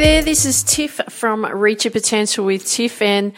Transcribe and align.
there, 0.00 0.22
this 0.22 0.46
is 0.46 0.62
Tiff 0.62 0.98
from 1.10 1.44
Reach 1.44 1.84
Your 1.84 1.92
Potential 1.92 2.46
with 2.46 2.64
Tiff, 2.66 3.02
and 3.02 3.34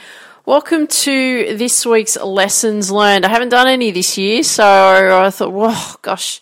welcome 0.46 0.86
to 0.86 1.56
this 1.56 1.84
week's 1.84 2.16
lessons 2.16 2.88
learned. 2.88 3.26
I 3.26 3.30
haven't 3.30 3.48
done 3.48 3.66
any 3.66 3.90
this 3.90 4.16
year, 4.16 4.44
so 4.44 4.64
I 4.64 5.28
thought, 5.30 5.52
whoa, 5.52 5.96
gosh, 6.02 6.40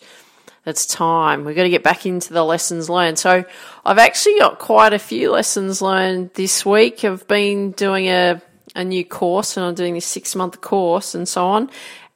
it's 0.63 0.85
time. 0.85 1.43
We've 1.43 1.55
got 1.55 1.63
to 1.63 1.71
get 1.71 1.81
back 1.81 2.05
into 2.05 2.33
the 2.33 2.43
lessons 2.43 2.87
learned. 2.87 3.17
So 3.17 3.43
I've 3.83 3.97
actually 3.97 4.37
got 4.37 4.59
quite 4.59 4.93
a 4.93 4.99
few 4.99 5.31
lessons 5.31 5.81
learned 5.81 6.35
this 6.35 6.63
week. 6.63 7.03
I've 7.03 7.27
been 7.27 7.71
doing 7.71 8.05
a, 8.05 8.43
a 8.75 8.83
new 8.83 9.03
course, 9.03 9.57
and 9.57 9.65
I'm 9.65 9.73
doing 9.73 9.95
this 9.95 10.05
six 10.05 10.35
month 10.35 10.61
course 10.61 11.15
and 11.15 11.27
so 11.27 11.47
on. 11.47 11.71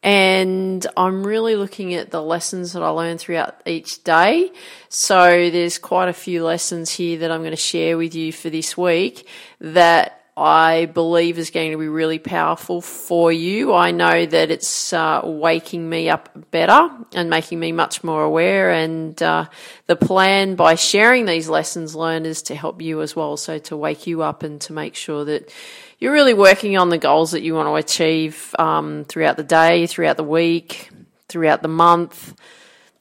And 0.06 0.86
I'm 0.96 1.26
really 1.26 1.56
looking 1.56 1.96
at 1.96 2.12
the 2.12 2.22
lessons 2.22 2.74
that 2.74 2.84
I 2.84 2.90
learn 2.90 3.18
throughout 3.18 3.60
each 3.66 4.04
day. 4.04 4.52
So 4.88 5.50
there's 5.50 5.80
quite 5.80 6.10
a 6.10 6.14
few 6.14 6.44
lessons 6.44 6.92
here 6.92 7.18
that 7.18 7.32
I'm 7.32 7.40
going 7.40 7.50
to 7.50 7.58
share 7.58 7.98
with 7.98 8.14
you 8.14 8.32
for 8.32 8.52
this 8.52 8.78
week 8.78 9.28
that 9.60 10.22
I 10.38 10.86
believe 10.86 11.40
is 11.40 11.50
going 11.50 11.72
to 11.72 11.78
be 11.80 11.88
really 11.88 12.20
powerful 12.20 12.82
for 12.82 13.32
you. 13.32 13.74
I 13.74 13.90
know 13.90 14.28
that 14.28 14.52
it's 14.52 14.94
uh, 14.94 15.22
waking 15.24 15.90
me 15.90 16.10
up 16.10 16.52
better 16.52 16.88
and 17.16 17.30
making 17.30 17.60
me 17.60 17.72
much 17.72 18.04
more 18.04 18.22
aware. 18.22 18.70
And 18.70 19.22
uh, 19.24 19.46
the 19.88 19.96
plan 19.96 20.54
by 20.54 20.76
sharing 20.76 21.26
these 21.26 21.50
lessons 21.50 21.96
learned 21.96 22.28
is 22.28 22.44
to 22.44 22.56
help 22.56 22.80
you 22.80 23.02
as 23.02 23.16
well. 23.16 23.38
So 23.38 23.58
to 23.58 23.76
wake 23.76 24.06
you 24.06 24.22
up 24.22 24.44
and 24.44 24.62
to 24.62 24.74
make 24.74 24.94
sure 24.94 25.26
that 25.26 25.52
you're 26.00 26.14
really 26.14 26.34
working 26.34 26.78
on 26.78 26.90
the 26.90 26.98
goals 26.98 27.32
that 27.32 27.42
you 27.42 27.54
want 27.54 27.68
to 27.68 27.76
achieve 27.76 28.54
um, 28.60 29.06
throughout 29.06 29.38
the 29.38 29.44
day, 29.44 29.88
throughout 29.88 30.18
the 30.18 30.24
week, 30.24 30.90
throughout 31.28 31.62
the 31.62 31.68
month, 31.68 32.36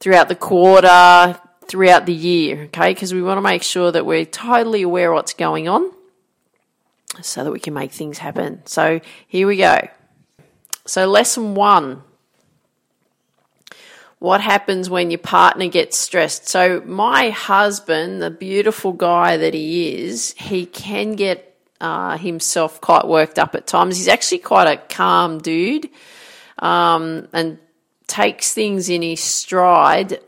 throughout 0.00 0.28
the 0.28 0.34
quarter, 0.34 1.38
throughout 1.66 2.06
the 2.06 2.14
year, 2.14 2.64
okay? 2.64 2.92
Because 2.92 3.12
we 3.12 3.22
want 3.22 3.38
to 3.38 3.42
make 3.42 3.62
sure 3.62 3.90
that 3.90 4.06
we're 4.06 4.24
totally 4.24 4.82
aware 4.82 5.10
of 5.10 5.16
what's 5.16 5.34
going 5.34 5.68
on 5.68 5.90
so 7.22 7.44
that 7.44 7.50
we 7.50 7.60
can 7.60 7.74
make 7.74 7.92
things 7.92 8.18
happen. 8.18 8.64
So 8.66 9.00
here 9.26 9.46
we 9.46 9.56
go. 9.56 9.88
So, 10.86 11.06
lesson 11.06 11.54
one 11.54 12.02
what 14.24 14.40
happens 14.40 14.88
when 14.88 15.10
your 15.10 15.18
partner 15.18 15.68
gets 15.68 15.98
stressed? 15.98 16.48
So, 16.48 16.80
my 16.86 17.28
husband, 17.28 18.22
the 18.22 18.30
beautiful 18.30 18.92
guy 18.92 19.36
that 19.36 19.52
he 19.52 20.02
is, 20.02 20.34
he 20.38 20.64
can 20.64 21.12
get 21.12 21.53
uh, 21.80 22.16
himself 22.16 22.80
quite 22.80 23.06
worked 23.06 23.38
up 23.38 23.54
at 23.54 23.66
times. 23.66 23.96
He's 23.96 24.08
actually 24.08 24.38
quite 24.38 24.66
a 24.66 24.76
calm 24.76 25.38
dude 25.38 25.88
um, 26.58 27.28
and 27.32 27.58
takes 28.06 28.52
things 28.52 28.88
in 28.88 29.02
his 29.02 29.20
stride. 29.20 30.20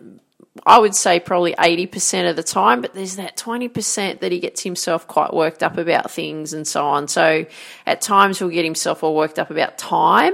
I 0.64 0.78
would 0.78 0.94
say 0.94 1.20
probably 1.20 1.54
80% 1.54 2.30
of 2.30 2.36
the 2.36 2.42
time, 2.42 2.80
but 2.80 2.94
there's 2.94 3.16
that 3.16 3.36
20% 3.36 4.20
that 4.20 4.32
he 4.32 4.40
gets 4.40 4.62
himself 4.62 5.06
quite 5.06 5.32
worked 5.32 5.62
up 5.62 5.76
about 5.76 6.10
things 6.10 6.52
and 6.52 6.66
so 6.66 6.86
on. 6.86 7.08
So 7.08 7.46
at 7.86 8.00
times 8.00 8.38
he'll 8.38 8.48
get 8.48 8.64
himself 8.64 9.02
all 9.02 9.14
worked 9.14 9.38
up 9.38 9.50
about 9.50 9.78
time 9.78 10.32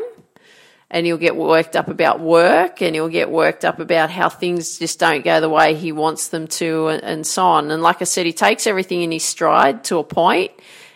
and 0.90 1.06
he'll 1.06 1.18
get 1.18 1.36
worked 1.36 1.74
up 1.74 1.88
about 1.88 2.20
work 2.20 2.82
and 2.82 2.94
he'll 2.94 3.08
get 3.08 3.30
worked 3.30 3.64
up 3.64 3.80
about 3.80 4.10
how 4.10 4.28
things 4.28 4.78
just 4.78 5.00
don't 5.00 5.24
go 5.24 5.40
the 5.40 5.48
way 5.48 5.74
he 5.74 5.90
wants 5.90 6.28
them 6.28 6.46
to 6.46 6.88
and, 6.88 7.02
and 7.02 7.26
so 7.26 7.44
on. 7.44 7.70
And 7.70 7.82
like 7.82 8.00
I 8.00 8.04
said, 8.04 8.26
he 8.26 8.32
takes 8.32 8.66
everything 8.66 9.02
in 9.02 9.10
his 9.10 9.24
stride 9.24 9.84
to 9.84 9.98
a 9.98 10.04
point 10.04 10.52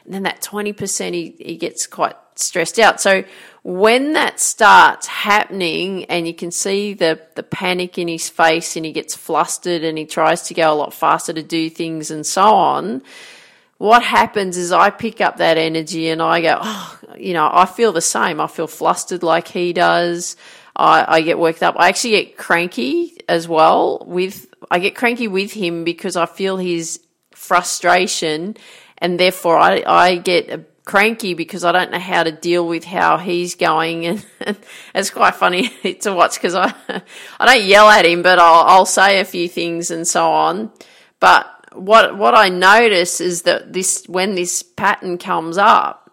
and 0.07 0.15
then 0.15 0.23
that 0.23 0.41
20% 0.41 1.13
he, 1.13 1.37
he 1.39 1.57
gets 1.57 1.87
quite 1.87 2.17
stressed 2.37 2.79
out. 2.79 3.01
So 3.01 3.25
when 3.63 4.13
that 4.13 4.41
starts 4.41 5.07
happening 5.07 6.05
and 6.05 6.27
you 6.27 6.35
can 6.35 6.51
see 6.51 6.95
the, 6.95 7.21
the 7.35 7.43
panic 7.43 7.99
in 7.99 8.09
his 8.09 8.29
face 8.29 8.77
and 8.77 8.87
he 8.87 8.93
gets 8.93 9.15
flustered 9.15 9.83
and 9.83 9.99
he 9.99 10.07
tries 10.07 10.43
to 10.43 10.55
go 10.55 10.73
a 10.73 10.75
lot 10.75 10.95
faster 10.95 11.33
to 11.33 11.43
do 11.43 11.69
things 11.69 12.11
and 12.11 12.25
so 12.25 12.43
on, 12.43 13.03
what 13.79 14.03
happens 14.03 14.57
is 14.57 14.73
I 14.73 14.91
pick 14.91 15.21
up 15.21 15.39
that 15.39 15.59
energy 15.59 16.09
and 16.09 16.23
I 16.23 16.41
go, 16.41 16.59
oh, 16.61 16.99
you 17.19 17.35
know, 17.35 17.51
I 17.53 17.67
feel 17.67 17.93
the 17.93 18.01
same. 18.01 18.41
I 18.41 18.47
feel 18.47 18.67
flustered 18.67 19.23
like 19.23 19.49
he 19.49 19.73
does. 19.73 20.37
I, 20.75 21.17
I 21.17 21.21
get 21.23 21.39
worked 21.39 21.63
up. 21.63 21.75
I 21.79 21.89
actually 21.89 22.11
get 22.11 22.37
cranky 22.37 23.19
as 23.29 23.49
well 23.49 24.05
with, 24.07 24.47
I 24.71 24.79
get 24.79 24.95
cranky 24.95 25.29
with 25.29 25.53
him 25.53 25.85
because 25.85 26.17
I 26.17 26.27
feel 26.27 26.57
his 26.57 27.01
frustration 27.33 28.57
and 28.99 29.19
therefore 29.21 29.59
I, 29.59 29.83
I 29.87 30.17
get 30.17 30.85
cranky 30.87 31.35
because 31.35 31.65
I 31.65 31.73
don't 31.73 31.91
know 31.91 31.99
how 31.99 32.23
to 32.23 32.33
deal 32.33 32.67
with 32.67 32.85
how 32.85 33.19
he's 33.19 33.55
going, 33.55 34.07
and, 34.41 34.57
it's 34.95 35.11
quite 35.11 35.35
funny 35.35 35.69
to 36.01 36.15
watch 36.15 36.37
because 36.37 36.55
I 36.55 36.73
I 37.39 37.47
don't 37.47 37.67
yell 37.67 37.91
at 37.91 38.07
him, 38.07 38.23
but 38.23 38.39
I'll, 38.39 38.65
I'll 38.65 38.87
say 38.87 39.21
a 39.21 39.25
few 39.25 39.49
things 39.49 39.91
and 39.91 40.07
so 40.07 40.31
on. 40.31 40.73
But 41.21 41.47
what 41.75 42.17
what 42.17 42.35
I 42.35 42.49
notice 42.49 43.21
is 43.21 43.43
that 43.43 43.73
this 43.73 44.05
when 44.07 44.35
this 44.35 44.63
pattern 44.63 45.19
comes 45.19 45.59
up, 45.59 46.11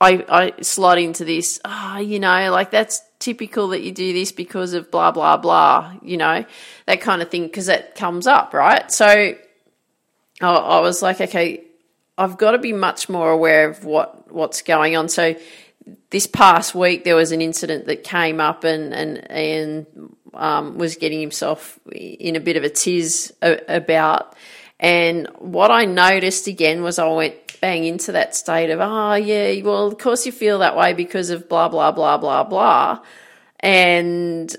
I 0.00 0.24
I 0.28 0.62
slot 0.62 0.98
into 0.98 1.24
this. 1.24 1.60
Ah, 1.64 1.96
oh, 1.96 2.00
you 2.00 2.20
know, 2.20 2.50
like 2.50 2.70
that's 2.70 3.00
typical 3.18 3.68
that 3.68 3.82
you 3.82 3.92
do 3.92 4.12
this 4.12 4.32
because 4.32 4.74
of 4.74 4.90
blah 4.90 5.12
blah 5.12 5.36
blah. 5.36 5.94
You 6.02 6.16
know, 6.16 6.44
that 6.86 7.00
kind 7.00 7.22
of 7.22 7.30
thing 7.30 7.44
because 7.44 7.68
it 7.68 7.94
comes 7.94 8.26
up, 8.26 8.52
right? 8.52 8.90
So 8.90 9.34
I 10.50 10.80
was 10.80 11.02
like, 11.02 11.20
okay, 11.20 11.64
I've 12.18 12.38
got 12.38 12.52
to 12.52 12.58
be 12.58 12.72
much 12.72 13.08
more 13.08 13.30
aware 13.30 13.68
of 13.68 13.84
what 13.84 14.32
what's 14.32 14.62
going 14.62 14.96
on. 14.96 15.08
So 15.08 15.34
this 16.10 16.26
past 16.26 16.74
week 16.74 17.04
there 17.04 17.16
was 17.16 17.32
an 17.32 17.40
incident 17.40 17.86
that 17.86 18.04
came 18.04 18.40
up 18.40 18.64
and 18.64 18.92
and 18.92 19.30
and 19.30 19.86
um, 20.34 20.78
was 20.78 20.96
getting 20.96 21.20
himself 21.20 21.78
in 21.90 22.36
a 22.36 22.40
bit 22.40 22.56
of 22.56 22.64
a 22.64 22.70
tiz 22.70 23.32
about. 23.40 24.36
And 24.78 25.28
what 25.38 25.70
I 25.70 25.84
noticed 25.84 26.48
again 26.48 26.82
was 26.82 26.98
I 26.98 27.06
went 27.08 27.60
bang 27.60 27.84
into 27.84 28.12
that 28.12 28.34
state 28.34 28.70
of, 28.70 28.80
oh 28.80 29.14
yeah, 29.14 29.62
well 29.62 29.86
of 29.86 29.98
course 29.98 30.26
you 30.26 30.32
feel 30.32 30.58
that 30.58 30.76
way 30.76 30.92
because 30.92 31.30
of 31.30 31.48
blah 31.48 31.68
blah 31.68 31.92
blah 31.92 32.18
blah 32.18 32.44
blah, 32.44 33.00
and 33.60 34.54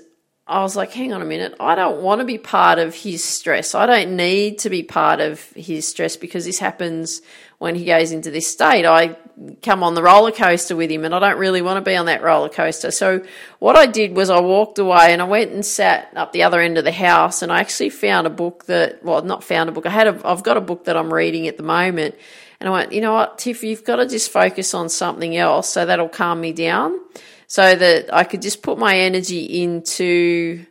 I 0.46 0.60
was 0.60 0.76
like, 0.76 0.92
hang 0.92 1.14
on 1.14 1.22
a 1.22 1.24
minute. 1.24 1.54
I 1.58 1.74
don't 1.74 2.02
want 2.02 2.20
to 2.20 2.26
be 2.26 2.36
part 2.36 2.78
of 2.78 2.94
his 2.94 3.24
stress. 3.24 3.74
I 3.74 3.86
don't 3.86 4.14
need 4.14 4.58
to 4.58 4.68
be 4.68 4.82
part 4.82 5.20
of 5.20 5.40
his 5.56 5.88
stress 5.88 6.16
because 6.18 6.44
this 6.44 6.58
happens 6.58 7.22
when 7.56 7.74
he 7.74 7.86
goes 7.86 8.12
into 8.12 8.30
this 8.30 8.46
state. 8.46 8.84
I 8.84 9.16
come 9.62 9.82
on 9.82 9.94
the 9.94 10.02
roller 10.02 10.32
coaster 10.32 10.76
with 10.76 10.90
him 10.90 11.06
and 11.06 11.14
I 11.14 11.18
don't 11.18 11.38
really 11.38 11.62
want 11.62 11.82
to 11.82 11.90
be 11.90 11.96
on 11.96 12.06
that 12.06 12.22
roller 12.22 12.50
coaster. 12.50 12.90
So 12.90 13.24
what 13.58 13.74
I 13.74 13.86
did 13.86 14.14
was 14.14 14.28
I 14.28 14.40
walked 14.40 14.78
away 14.78 15.14
and 15.14 15.22
I 15.22 15.24
went 15.24 15.52
and 15.52 15.64
sat 15.64 16.12
up 16.14 16.32
the 16.32 16.42
other 16.42 16.60
end 16.60 16.76
of 16.76 16.84
the 16.84 16.92
house 16.92 17.40
and 17.40 17.50
I 17.50 17.60
actually 17.60 17.88
found 17.88 18.26
a 18.26 18.30
book 18.30 18.66
that, 18.66 19.02
well, 19.02 19.22
not 19.22 19.42
found 19.42 19.70
a 19.70 19.72
book. 19.72 19.86
I 19.86 19.90
had 19.90 20.08
a, 20.08 20.28
I've 20.28 20.42
got 20.42 20.58
a 20.58 20.60
book 20.60 20.84
that 20.84 20.96
I'm 20.96 21.12
reading 21.12 21.48
at 21.48 21.56
the 21.56 21.62
moment. 21.62 22.16
And 22.60 22.68
I 22.68 22.72
went, 22.72 22.92
you 22.92 23.00
know 23.00 23.14
what, 23.14 23.38
Tiff, 23.38 23.64
you've 23.64 23.84
got 23.84 23.96
to 23.96 24.06
just 24.06 24.30
focus 24.30 24.74
on 24.74 24.90
something 24.90 25.34
else 25.36 25.70
so 25.70 25.86
that'll 25.86 26.10
calm 26.10 26.42
me 26.42 26.52
down 26.52 27.00
so 27.46 27.74
that 27.74 28.12
I 28.12 28.24
could 28.24 28.42
just 28.42 28.62
put 28.62 28.78
my 28.78 28.96
energy 28.98 29.62
into 29.62 30.64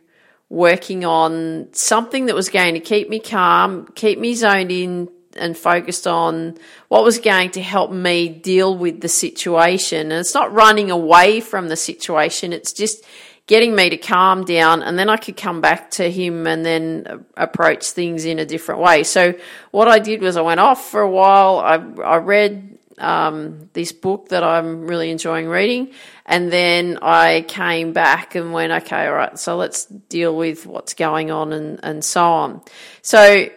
working 0.48 1.04
on 1.04 1.68
something 1.72 2.26
that 2.26 2.34
was 2.34 2.48
going 2.48 2.74
to 2.74 2.80
keep 2.80 3.08
me 3.08 3.18
calm, 3.18 3.86
keep 3.94 4.18
me 4.18 4.34
zoned 4.34 4.70
in 4.70 5.08
and 5.36 5.56
focused 5.56 6.06
on 6.06 6.56
what 6.88 7.02
was 7.02 7.18
going 7.18 7.50
to 7.50 7.62
help 7.62 7.90
me 7.90 8.28
deal 8.28 8.76
with 8.76 9.00
the 9.00 9.08
situation. 9.08 10.12
And 10.12 10.20
it's 10.20 10.34
not 10.34 10.52
running 10.52 10.90
away 10.90 11.40
from 11.40 11.68
the 11.68 11.76
situation, 11.76 12.52
it's 12.52 12.72
just 12.72 13.04
getting 13.46 13.74
me 13.74 13.90
to 13.90 13.96
calm 13.96 14.44
down 14.44 14.82
and 14.82 14.98
then 14.98 15.10
I 15.10 15.18
could 15.18 15.36
come 15.36 15.60
back 15.60 15.90
to 15.92 16.10
him 16.10 16.46
and 16.46 16.64
then 16.64 17.26
approach 17.36 17.90
things 17.90 18.24
in 18.24 18.38
a 18.38 18.46
different 18.46 18.80
way. 18.80 19.02
So 19.02 19.34
what 19.70 19.86
I 19.86 19.98
did 19.98 20.22
was 20.22 20.36
I 20.36 20.40
went 20.40 20.60
off 20.60 20.90
for 20.90 21.02
a 21.02 21.10
while. 21.10 21.58
I, 21.58 21.74
I 22.02 22.16
read 22.16 22.78
um, 22.98 23.70
this 23.72 23.92
book 23.92 24.28
that 24.28 24.44
I'm 24.44 24.86
really 24.86 25.10
enjoying 25.10 25.48
reading. 25.48 25.92
And 26.26 26.50
then 26.52 26.98
I 27.02 27.44
came 27.46 27.92
back 27.92 28.34
and 28.34 28.52
went, 28.52 28.72
okay, 28.72 29.06
all 29.06 29.14
right, 29.14 29.38
so 29.38 29.56
let's 29.56 29.84
deal 29.86 30.34
with 30.36 30.66
what's 30.66 30.94
going 30.94 31.30
on 31.30 31.52
and, 31.52 31.80
and 31.82 32.04
so 32.04 32.24
on. 32.24 32.62
So 33.02 33.48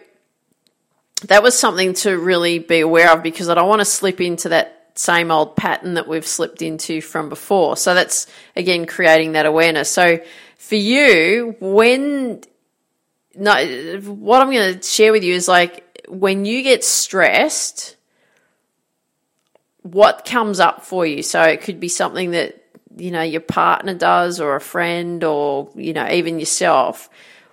that 1.26 1.42
was 1.42 1.58
something 1.58 1.94
to 1.94 2.18
really 2.18 2.58
be 2.58 2.80
aware 2.80 3.12
of 3.12 3.22
because 3.22 3.48
I 3.48 3.54
don't 3.54 3.68
want 3.68 3.80
to 3.80 3.86
slip 3.86 4.20
into 4.20 4.50
that 4.50 4.92
same 4.94 5.30
old 5.30 5.56
pattern 5.56 5.94
that 5.94 6.08
we've 6.08 6.26
slipped 6.26 6.62
into 6.62 7.00
from 7.00 7.28
before. 7.28 7.76
So 7.76 7.94
that's 7.94 8.26
again 8.56 8.86
creating 8.86 9.32
that 9.32 9.46
awareness. 9.46 9.90
So 9.90 10.20
for 10.56 10.74
you, 10.74 11.56
when 11.60 12.42
no, 13.34 14.00
what 14.00 14.42
I'm 14.42 14.50
going 14.50 14.78
to 14.78 14.82
share 14.82 15.12
with 15.12 15.22
you 15.22 15.34
is 15.34 15.46
like 15.48 16.04
when 16.08 16.44
you 16.44 16.62
get 16.62 16.84
stressed, 16.84 17.96
what 19.82 20.24
comes 20.24 20.60
up 20.60 20.84
for 20.84 21.06
you. 21.06 21.22
So 21.22 21.42
it 21.42 21.62
could 21.62 21.80
be 21.80 21.88
something 21.88 22.32
that, 22.32 22.62
you 22.96 23.10
know, 23.10 23.22
your 23.22 23.40
partner 23.40 23.94
does 23.94 24.40
or 24.40 24.56
a 24.56 24.60
friend 24.60 25.22
or, 25.24 25.70
you 25.74 25.92
know, 25.92 26.08
even 26.10 26.38
yourself. 26.38 27.08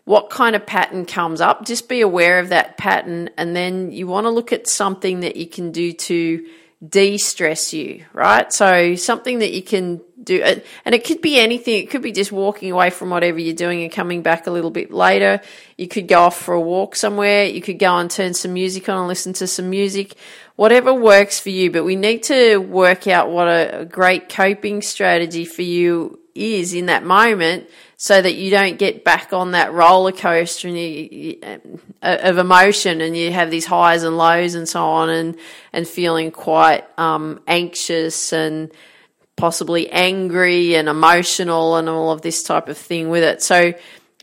What 0.05 0.29
kind 0.29 0.55
of 0.55 0.65
pattern 0.65 1.05
comes 1.05 1.41
up? 1.41 1.65
Just 1.65 1.89
be 1.89 2.01
aware 2.01 2.39
of 2.39 2.49
that 2.49 2.77
pattern. 2.77 3.29
And 3.37 3.55
then 3.55 3.91
you 3.91 4.07
want 4.07 4.25
to 4.25 4.31
look 4.31 4.53
at 4.53 4.67
something 4.67 5.21
that 5.21 5.35
you 5.35 5.47
can 5.47 5.71
do 5.71 5.93
to 5.93 6.45
de-stress 6.87 7.73
you, 7.73 8.05
right? 8.13 8.51
So 8.51 8.95
something 8.95 9.39
that 9.39 9.53
you 9.53 9.63
can 9.63 10.01
do, 10.23 10.41
and 10.41 10.95
it 10.95 11.05
could 11.05 11.21
be 11.21 11.39
anything. 11.39 11.75
It 11.75 11.89
could 11.89 12.01
be 12.01 12.11
just 12.11 12.31
walking 12.31 12.71
away 12.71 12.89
from 12.89 13.09
whatever 13.09 13.39
you're 13.39 13.55
doing 13.55 13.83
and 13.83 13.91
coming 13.91 14.21
back 14.21 14.47
a 14.47 14.51
little 14.51 14.71
bit 14.71 14.91
later. 14.91 15.41
You 15.77 15.87
could 15.87 16.07
go 16.07 16.21
off 16.21 16.37
for 16.37 16.53
a 16.53 16.61
walk 16.61 16.95
somewhere. 16.95 17.45
You 17.45 17.61
could 17.61 17.79
go 17.79 17.95
and 17.97 18.09
turn 18.09 18.33
some 18.33 18.53
music 18.53 18.89
on 18.89 18.99
and 18.99 19.07
listen 19.07 19.33
to 19.33 19.47
some 19.47 19.69
music. 19.69 20.15
Whatever 20.55 20.93
works 20.93 21.39
for 21.39 21.49
you, 21.49 21.71
but 21.71 21.83
we 21.83 21.95
need 21.95 22.23
to 22.23 22.57
work 22.57 23.07
out 23.07 23.29
what 23.29 23.47
a 23.47 23.85
great 23.85 24.29
coping 24.29 24.81
strategy 24.81 25.45
for 25.45 25.61
you 25.61 26.19
is 26.33 26.73
in 26.73 26.87
that 26.87 27.03
moment 27.03 27.69
so 27.97 28.21
that 28.21 28.35
you 28.35 28.49
don't 28.49 28.77
get 28.77 29.03
back 29.03 29.31
on 29.31 29.51
that 29.51 29.73
roller 29.73 30.11
coaster 30.11 30.67
and 30.67 30.77
you, 30.77 31.39
uh, 31.43 31.57
of 32.01 32.37
emotion 32.37 33.01
and 33.01 33.15
you 33.15 33.31
have 33.31 33.49
these 33.49 33.65
highs 33.65 34.03
and 34.03 34.17
lows 34.17 34.53
and 34.55 34.67
so 34.67 34.83
on 34.83 35.09
and, 35.09 35.37
and 35.71 35.87
feeling 35.87 36.31
quite 36.31 36.83
um, 36.99 37.41
anxious 37.47 38.33
and 38.33 38.71
possibly 39.37 39.89
angry 39.89 40.75
and 40.75 40.87
emotional 40.87 41.77
and 41.77 41.89
all 41.89 42.11
of 42.11 42.21
this 42.21 42.43
type 42.43 42.69
of 42.69 42.77
thing 42.77 43.09
with 43.09 43.23
it. 43.23 43.41
So 43.41 43.73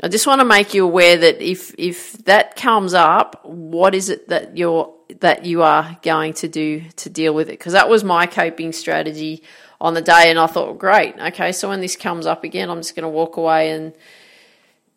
I 0.03 0.09
just 0.09 0.27
want 0.27 0.41
to 0.41 0.45
make 0.45 0.75
you 0.75 0.85
aware 0.85 1.17
that 1.17 1.41
if 1.41 1.75
if 1.79 2.13
that 2.25 2.57
comes 2.57 2.95
up, 2.95 3.45
what 3.45 3.95
is 3.95 4.09
it 4.09 4.29
that 4.29 4.57
you're 4.57 4.93
that 5.21 5.45
you 5.45 5.63
are 5.63 5.99
going 6.03 6.33
to 6.35 6.49
do 6.49 6.83
to 6.97 7.11
deal 7.11 7.35
with 7.35 7.49
it? 7.49 7.53
Because 7.53 7.75
that 7.75 7.89
was 7.89 8.03
my 8.03 8.27
coping 8.27 8.73
strategy 8.73 9.43
on 9.83 9.95
the 9.95 10.01
day, 10.01 10.31
and 10.31 10.39
I 10.39 10.47
thought, 10.47 10.79
great, 10.79 11.19
okay, 11.19 11.51
so 11.51 11.69
when 11.69 11.81
this 11.81 11.97
comes 11.97 12.25
up 12.25 12.45
again, 12.45 12.71
I'm 12.71 12.79
just 12.79 12.95
going 12.95 13.03
to 13.03 13.09
walk 13.09 13.37
away 13.37 13.73
and 13.73 13.93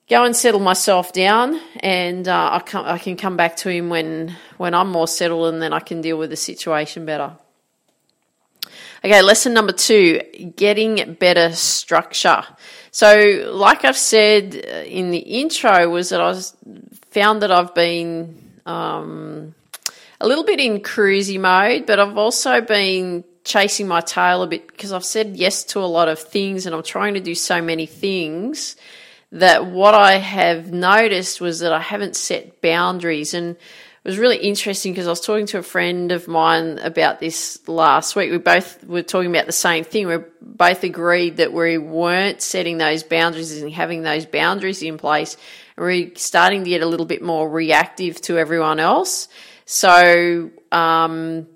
go 0.08 0.24
and 0.24 0.36
settle 0.36 0.60
myself 0.60 1.12
down, 1.12 1.60
and 1.80 2.28
uh, 2.28 2.50
I, 2.52 2.60
can, 2.60 2.86
I 2.86 3.00
can 3.00 3.18
come 3.18 3.36
back 3.36 3.58
to 3.58 3.70
him 3.70 3.90
when 3.90 4.36
when 4.58 4.76
I'm 4.76 4.92
more 4.92 5.08
settled, 5.08 5.52
and 5.52 5.60
then 5.60 5.74
I 5.74 5.80
can 5.80 6.02
deal 6.02 6.20
with 6.20 6.30
the 6.30 6.36
situation 6.36 7.04
better. 7.04 7.36
Okay, 9.04 9.24
lesson 9.24 9.56
number 9.56 9.74
two 9.74 10.22
getting 10.56 11.14
better 11.16 11.52
structure. 11.54 12.44
So, 12.92 13.50
like 13.52 13.86
I've 13.86 13.98
said 13.98 14.54
in 14.54 15.10
the 15.10 15.18
intro, 15.18 15.90
was 15.90 16.10
that 16.10 16.22
I 16.22 16.28
was, 16.28 16.56
found 17.10 17.42
that 17.42 17.52
I've 17.52 17.74
been 17.74 18.40
um, 18.68 19.56
a 20.22 20.28
little 20.28 20.44
bit 20.44 20.60
in 20.60 20.82
cruisy 20.82 21.40
mode, 21.40 21.88
but 21.88 22.00
I've 22.00 22.20
also 22.20 22.62
been 22.62 23.24
chasing 23.46 23.88
my 23.88 24.02
tail 24.02 24.42
a 24.42 24.48
bit 24.48 24.68
because 24.68 24.92
I've 24.92 25.06
said 25.06 25.38
yes 25.38 25.64
to 25.66 25.80
a 25.80 25.86
lot 25.86 26.10
of 26.10 26.20
things 26.20 26.66
and 26.66 26.76
I'm 26.76 26.84
trying 26.84 27.14
to 27.14 27.20
do 27.22 27.36
so 27.36 27.62
many 27.62 27.86
things 27.86 28.76
that 29.32 29.68
what 29.68 29.94
I 29.94 30.14
have 30.14 30.74
noticed 30.74 31.40
was 31.40 31.60
that 31.60 31.72
I 31.72 31.80
haven't 31.80 32.16
set 32.16 32.60
boundaries. 32.62 33.34
And 33.34 33.56
it 33.56 34.08
was 34.08 34.18
really 34.18 34.38
interesting 34.38 34.94
because 34.94 35.08
I 35.08 35.12
was 35.12 35.22
talking 35.22 35.46
to 35.48 35.60
a 35.60 35.64
friend 35.64 36.12
of 36.12 36.28
mine 36.28 36.80
about 36.80 37.20
this 37.20 37.68
last 37.68 38.16
week. 38.16 38.32
We 38.32 38.40
both 38.40 38.84
were 38.84 39.04
talking 39.04 39.30
about 39.30 39.46
the 39.46 39.52
same 39.52 39.84
thing. 39.84 40.08
We 40.08 40.18
both 40.42 40.84
agreed 40.84 41.38
that 41.38 41.54
we 41.54 41.78
weren't 41.78 42.42
setting 42.42 42.80
those 42.80 43.04
boundaries 43.04 43.62
and 43.62 43.72
having 43.72 44.02
those 44.02 44.26
boundaries 44.26 44.82
in 44.82 44.98
place. 44.98 45.38
And 45.78 45.86
we're 45.86 46.12
starting 46.16 46.64
to 46.64 46.70
get 46.70 46.82
a 46.82 46.88
little 46.88 47.06
bit 47.06 47.22
more 47.22 47.48
reactive 47.48 48.22
to 48.22 48.40
everyone 48.40 48.80
else. 48.80 49.28
So, 49.66 50.50
um, 50.72 51.48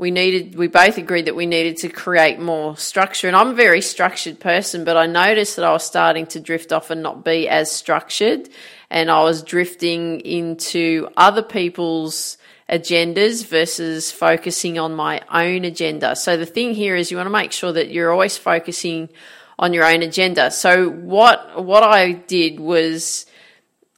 we 0.00 0.10
needed 0.10 0.56
we 0.56 0.66
both 0.66 0.96
agreed 0.96 1.26
that 1.26 1.36
we 1.36 1.44
needed 1.44 1.76
to 1.76 1.90
create 1.90 2.40
more 2.40 2.74
structure 2.78 3.28
and 3.28 3.36
I'm 3.36 3.48
a 3.48 3.54
very 3.54 3.82
structured 3.82 4.40
person 4.40 4.82
but 4.82 4.96
I 4.96 5.04
noticed 5.04 5.56
that 5.56 5.64
I 5.66 5.72
was 5.72 5.84
starting 5.84 6.26
to 6.28 6.40
drift 6.40 6.72
off 6.72 6.88
and 6.88 7.02
not 7.02 7.22
be 7.22 7.46
as 7.50 7.70
structured 7.70 8.48
and 8.88 9.10
I 9.10 9.22
was 9.22 9.42
drifting 9.42 10.20
into 10.20 11.06
other 11.18 11.42
people's 11.42 12.38
agendas 12.70 13.46
versus 13.46 14.10
focusing 14.10 14.78
on 14.78 14.94
my 14.94 15.20
own 15.30 15.64
agenda. 15.64 16.16
So 16.16 16.36
the 16.36 16.46
thing 16.46 16.72
here 16.72 16.96
is 16.96 17.10
you 17.10 17.16
want 17.16 17.26
to 17.26 17.32
make 17.32 17.52
sure 17.52 17.72
that 17.72 17.90
you're 17.90 18.10
always 18.10 18.38
focusing 18.38 19.10
on 19.58 19.74
your 19.74 19.84
own 19.84 20.02
agenda. 20.02 20.50
So 20.50 20.88
what 20.88 21.62
what 21.62 21.82
I 21.82 22.12
did 22.12 22.58
was 22.58 23.26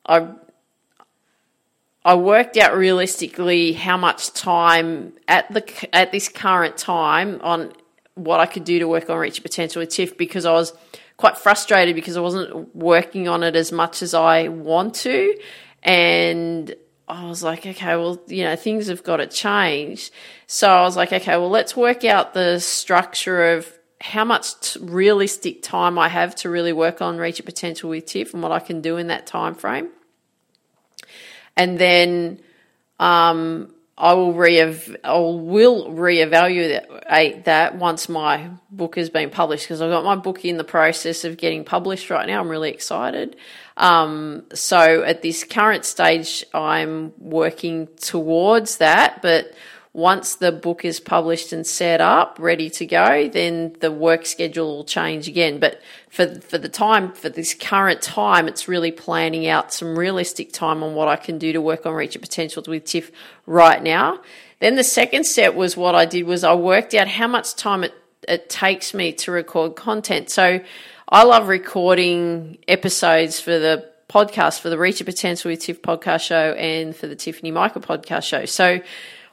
I 0.05 0.31
I 2.05 2.15
worked 2.15 2.57
out 2.57 2.77
realistically 2.77 3.73
how 3.73 3.97
much 3.97 4.33
time 4.33 5.13
at 5.29 5.53
the 5.53 5.95
at 5.95 6.11
this 6.11 6.29
current 6.29 6.77
time 6.77 7.41
on 7.43 7.73
what 8.15 8.41
I 8.41 8.47
could 8.47 8.65
do 8.65 8.81
to 8.81 8.89
work 8.89 9.09
on 9.09 9.19
reach 9.19 9.43
potential 9.43 9.81
with 9.81 9.91
TIFF 9.91 10.19
because 10.19 10.45
I 10.45 10.53
was 10.53 10.73
quite 11.17 11.39
frustrated 11.39 11.95
because 11.95 12.17
I 12.17 12.21
wasn't 12.21 12.75
working 12.75 13.29
on 13.29 13.43
it 13.45 13.55
as 13.55 13.71
much 13.71 14.03
as 14.03 14.15
I 14.15 14.49
want 14.49 14.95
to, 14.97 15.39
and 15.83 16.75
I 17.07 17.27
was 17.27 17.43
like, 17.43 17.67
okay, 17.67 17.97
well, 17.97 18.21
you 18.27 18.45
know, 18.45 18.57
things 18.57 18.89
have 18.89 19.05
got 19.05 19.19
to 19.19 19.27
change. 19.29 20.11
So 20.49 20.69
I 20.69 20.83
was 20.83 20.97
like, 20.97 21.13
okay, 21.13 21.37
well, 21.37 21.51
let's 21.51 21.77
work 21.77 22.05
out 22.05 22.35
the 22.35 22.59
structure 22.59 23.53
of 23.53 23.71
how 24.01 24.25
much 24.25 24.77
realistic 24.81 25.63
time 25.63 25.99
I 25.99 26.09
have 26.09 26.35
to 26.37 26.51
really 26.51 26.73
work 26.73 27.01
on 27.01 27.19
reach 27.19 27.45
potential 27.45 27.91
with 27.91 28.07
TIFF 28.07 28.35
and 28.35 28.43
what 28.43 28.51
I 28.51 28.59
can 28.59 28.81
do 28.81 28.97
in 28.97 29.07
that 29.07 29.27
time 29.27 29.55
frame 29.55 29.91
and 31.57 31.79
then 31.79 32.41
um, 32.99 33.75
I 33.99 34.15
will 34.15 34.33
re 34.33 34.61
I 34.61 35.19
will 35.19 35.91
reevaluate 35.91 37.45
that 37.45 37.77
once 37.77 38.09
my 38.09 38.51
book 38.71 38.97
has 38.97 39.11
been 39.11 39.31
published 39.31 39.65
because 39.65 39.83
I've 39.83 39.91
got 39.91 40.05
my 40.05 40.17
book 40.17 40.45
in 40.45 40.57
the 40.57 40.65
process 40.65 41.25
of 41.25 41.37
getting 41.37 41.65
published 41.65 42.11
right 42.11 42.27
now. 42.27 42.41
I'm 42.41 42.49
really 42.49 42.71
excited. 42.71 43.37
Um, 43.77 44.45
so 44.55 45.03
at 45.03 45.23
this 45.23 45.45
current 45.45 45.85
stage, 45.85 46.45
I'm 46.53 47.13
working 47.19 47.89
towards 47.97 48.79
that, 48.79 49.23
but 49.23 49.53
once 49.95 50.37
the 50.37 50.51
book 50.51 50.87
is 50.87 51.01
published 51.01 51.53
and 51.53 51.67
set 51.67 52.01
up, 52.01 52.39
ready 52.41 52.71
to 52.71 52.87
go, 52.87 53.29
then 53.29 53.77
the 53.81 53.93
work 53.93 54.25
schedule 54.25 54.77
will 54.77 54.85
change 54.85 55.29
again. 55.29 55.59
But 55.59 55.83
for 56.09 56.41
for 56.41 56.57
the 56.57 56.71
time 56.71 57.13
for 57.13 57.29
this 57.29 57.53
current 57.53 58.01
time, 58.01 58.49
it's 58.49 58.67
really 58.67 58.91
planning 58.91 59.47
out 59.47 59.73
some 59.73 59.99
realistic 59.99 60.53
time 60.53 60.83
on 60.83 60.95
what 60.95 61.09
I 61.09 61.17
can 61.17 61.39
do 61.39 61.53
to 61.53 61.61
work 61.61 61.85
on 61.85 61.93
reach 61.93 62.11
reaching 62.11 62.23
potentials 62.23 62.69
with 62.69 62.85
TIFF 62.85 63.11
right 63.45 63.83
now. 63.83 64.21
Then 64.61 64.77
the 64.77 64.85
second 64.85 65.25
step 65.25 65.55
was 65.55 65.77
what 65.77 65.95
I 65.95 66.07
did 66.07 66.23
was 66.23 66.43
I 66.43 66.55
worked 66.55 66.95
out 66.95 67.09
how 67.09 67.27
much 67.27 67.55
time 67.55 67.85
it, 67.85 67.93
it 68.27 68.49
takes 68.49 68.95
me 68.95 69.13
to 69.13 69.33
record 69.33 69.77
content. 69.77 70.31
So 70.31 70.61
I 71.09 71.25
love 71.25 71.49
recording 71.49 72.59
episodes 72.67 73.41
for 73.41 73.59
the 73.59 73.91
podcast, 74.09 74.61
for 74.61 74.71
the 74.71 74.79
Reach 74.79 75.01
Your 75.01 75.05
Potential 75.05 75.51
with 75.51 75.61
Tiff 75.61 75.83
podcast 75.83 76.21
show 76.21 76.53
and 76.53 76.97
for 76.97 77.07
the 77.07 77.17
Tiffany 77.17 77.51
Michael 77.51 77.83
podcast 77.83 78.25
show. 78.25 78.47
So 78.47 78.81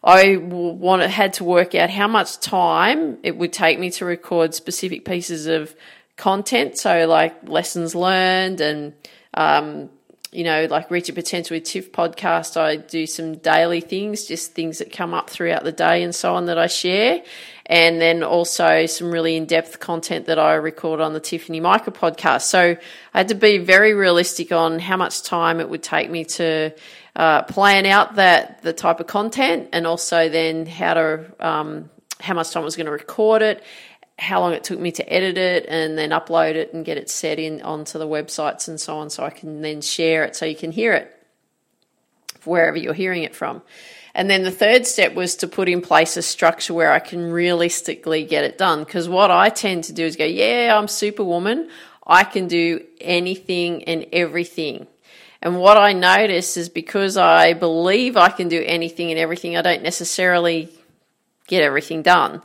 I 0.03 0.37
wanted, 0.37 1.09
had 1.09 1.33
to 1.33 1.43
work 1.43 1.75
out 1.75 1.89
how 1.89 2.07
much 2.07 2.39
time 2.39 3.17
it 3.23 3.37
would 3.37 3.51
take 3.51 3.79
me 3.79 3.91
to 3.91 4.05
record 4.05 4.53
specific 4.53 5.03
pieces 5.03 5.45
of 5.45 5.75
content. 6.15 6.77
So, 6.77 7.05
like 7.07 7.47
lessons 7.47 7.95
learned 7.95 8.61
and, 8.61 8.93
um, 9.33 9.89
you 10.31 10.43
know, 10.43 10.67
like 10.69 10.91
Reach 10.91 11.07
Your 11.07 11.15
Potential 11.15 11.55
with 11.55 11.63
Tiff 11.63 11.91
podcast, 11.91 12.55
I 12.55 12.75
do 12.77 13.07
some 13.07 13.37
daily 13.37 13.81
things, 13.81 14.25
just 14.25 14.53
things 14.53 14.77
that 14.77 14.91
come 14.91 15.13
up 15.13 15.29
throughout 15.29 15.63
the 15.63 15.71
day 15.71 16.03
and 16.03 16.13
so 16.13 16.35
on 16.35 16.45
that 16.45 16.57
I 16.57 16.67
share. 16.67 17.23
And 17.65 17.99
then 17.99 18.23
also 18.23 18.85
some 18.85 19.11
really 19.11 19.35
in 19.35 19.45
depth 19.45 19.79
content 19.79 20.25
that 20.27 20.39
I 20.39 20.53
record 20.55 21.01
on 21.01 21.13
the 21.13 21.19
Tiffany 21.19 21.59
Micah 21.59 21.91
podcast. 21.91 22.43
So 22.43 22.77
I 23.13 23.17
had 23.17 23.27
to 23.29 23.35
be 23.35 23.57
very 23.57 23.93
realistic 23.93 24.51
on 24.51 24.79
how 24.79 24.97
much 24.97 25.23
time 25.23 25.59
it 25.59 25.69
would 25.69 25.83
take 25.83 26.09
me 26.09 26.25
to 26.25 26.73
uh, 27.19 27.43
plan 27.43 27.85
out 27.85 28.15
that 28.15 28.61
the 28.61 28.71
type 28.71 29.01
of 29.01 29.07
content 29.07 29.67
and 29.73 29.85
also 29.85 30.29
then 30.29 30.65
how 30.65 30.93
to 30.93 31.25
um, 31.45 31.89
how 32.21 32.33
much 32.33 32.51
time 32.51 32.61
I 32.61 32.63
was 32.63 32.77
going 32.77 32.85
to 32.85 32.93
record 32.93 33.41
it, 33.41 33.61
how 34.17 34.39
long 34.39 34.53
it 34.53 34.63
took 34.63 34.79
me 34.79 34.93
to 34.93 35.13
edit 35.13 35.37
it, 35.37 35.65
and 35.67 35.97
then 35.97 36.11
upload 36.11 36.55
it 36.55 36.73
and 36.73 36.85
get 36.85 36.97
it 36.97 37.09
set 37.09 37.37
in 37.37 37.61
onto 37.61 37.99
the 37.99 38.07
websites 38.07 38.69
and 38.69 38.79
so 38.79 38.99
on, 38.99 39.09
so 39.09 39.25
I 39.25 39.31
can 39.31 39.61
then 39.61 39.81
share 39.81 40.23
it 40.23 40.37
so 40.37 40.45
you 40.45 40.55
can 40.55 40.71
hear 40.71 40.93
it 40.93 41.13
wherever 42.45 42.77
you're 42.77 42.93
hearing 42.93 43.23
it 43.23 43.35
from. 43.35 43.63
And 44.15 44.29
then 44.29 44.43
the 44.43 44.51
third 44.51 44.87
step 44.87 45.13
was 45.13 45.35
to 45.37 45.47
put 45.47 45.67
in 45.67 45.81
place 45.81 46.15
a 46.15 46.21
structure 46.21 46.73
where 46.73 46.93
I 46.93 46.99
can 46.99 47.31
realistically 47.31 48.23
get 48.23 48.45
it 48.45 48.57
done. 48.57 48.85
Because 48.85 49.09
what 49.09 49.29
I 49.29 49.49
tend 49.49 49.83
to 49.85 49.93
do 49.93 50.05
is 50.05 50.15
go, 50.15 50.25
yeah, 50.25 50.73
I'm 50.77 50.87
superwoman. 50.87 51.69
I 52.07 52.23
can 52.23 52.47
do 52.47 52.81
anything 53.01 53.83
and 53.83 54.05
everything. 54.13 54.87
And 55.41 55.59
what 55.59 55.77
I 55.77 55.93
notice 55.93 56.57
is 56.57 56.69
because 56.69 57.15
I 57.17 57.53
believe 57.53 58.17
I 58.17 58.29
can 58.29 58.49
do 58.49 58.61
anything 58.65 59.09
and 59.09 59.19
everything, 59.19 59.55
I 59.55 59.61
don't 59.61 59.83
necessarily 59.83 60.69
get 61.47 61.63
everything 61.63 62.01
done, 62.01 62.41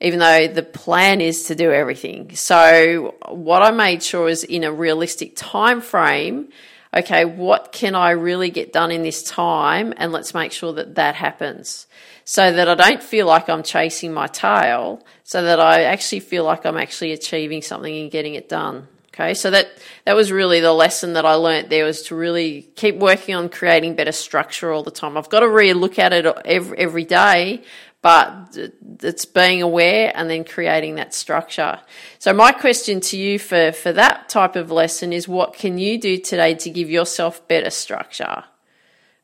even 0.00 0.18
though 0.18 0.46
the 0.48 0.62
plan 0.62 1.20
is 1.20 1.44
to 1.44 1.54
do 1.54 1.72
everything. 1.72 2.34
So 2.36 3.14
what 3.28 3.62
I 3.62 3.70
made 3.70 4.02
sure 4.02 4.28
is 4.28 4.44
in 4.44 4.62
a 4.62 4.72
realistic 4.72 5.32
time 5.34 5.80
frame, 5.80 6.50
okay, 6.94 7.24
what 7.24 7.72
can 7.72 7.94
I 7.94 8.10
really 8.10 8.50
get 8.50 8.72
done 8.72 8.90
in 8.90 9.02
this 9.02 9.22
time? 9.22 9.94
And 9.96 10.12
let's 10.12 10.34
make 10.34 10.52
sure 10.52 10.74
that 10.74 10.96
that 10.96 11.14
happens 11.14 11.86
so 12.24 12.52
that 12.52 12.68
I 12.68 12.74
don't 12.74 13.02
feel 13.02 13.26
like 13.26 13.48
I'm 13.48 13.62
chasing 13.62 14.12
my 14.12 14.26
tail, 14.26 15.04
so 15.24 15.42
that 15.42 15.60
I 15.60 15.82
actually 15.82 16.20
feel 16.20 16.44
like 16.44 16.64
I'm 16.64 16.78
actually 16.78 17.12
achieving 17.12 17.60
something 17.60 17.94
and 17.94 18.10
getting 18.10 18.34
it 18.34 18.48
done. 18.48 18.88
Okay, 19.14 19.34
so 19.34 19.48
that 19.50 19.68
that 20.06 20.16
was 20.16 20.32
really 20.32 20.58
the 20.58 20.72
lesson 20.72 21.12
that 21.12 21.24
I 21.24 21.34
learnt 21.34 21.70
there 21.70 21.84
was 21.84 22.02
to 22.04 22.16
really 22.16 22.62
keep 22.74 22.96
working 22.96 23.36
on 23.36 23.48
creating 23.48 23.94
better 23.94 24.10
structure 24.10 24.72
all 24.72 24.82
the 24.82 24.90
time. 24.90 25.16
I've 25.16 25.28
got 25.28 25.40
to 25.40 25.48
really 25.48 25.72
look 25.72 26.00
at 26.00 26.12
it 26.12 26.26
every, 26.44 26.78
every 26.78 27.04
day, 27.04 27.62
but 28.02 28.58
it's 29.04 29.24
being 29.24 29.62
aware 29.62 30.10
and 30.16 30.28
then 30.28 30.42
creating 30.42 30.96
that 30.96 31.14
structure. 31.14 31.78
So 32.18 32.32
my 32.32 32.50
question 32.50 32.98
to 33.02 33.16
you 33.16 33.38
for 33.38 33.70
for 33.70 33.92
that 33.92 34.28
type 34.28 34.56
of 34.56 34.72
lesson 34.72 35.12
is 35.12 35.28
what 35.28 35.54
can 35.54 35.78
you 35.78 35.96
do 35.96 36.18
today 36.18 36.56
to 36.56 36.70
give 36.70 36.90
yourself 36.90 37.46
better 37.46 37.70
structure? 37.70 38.42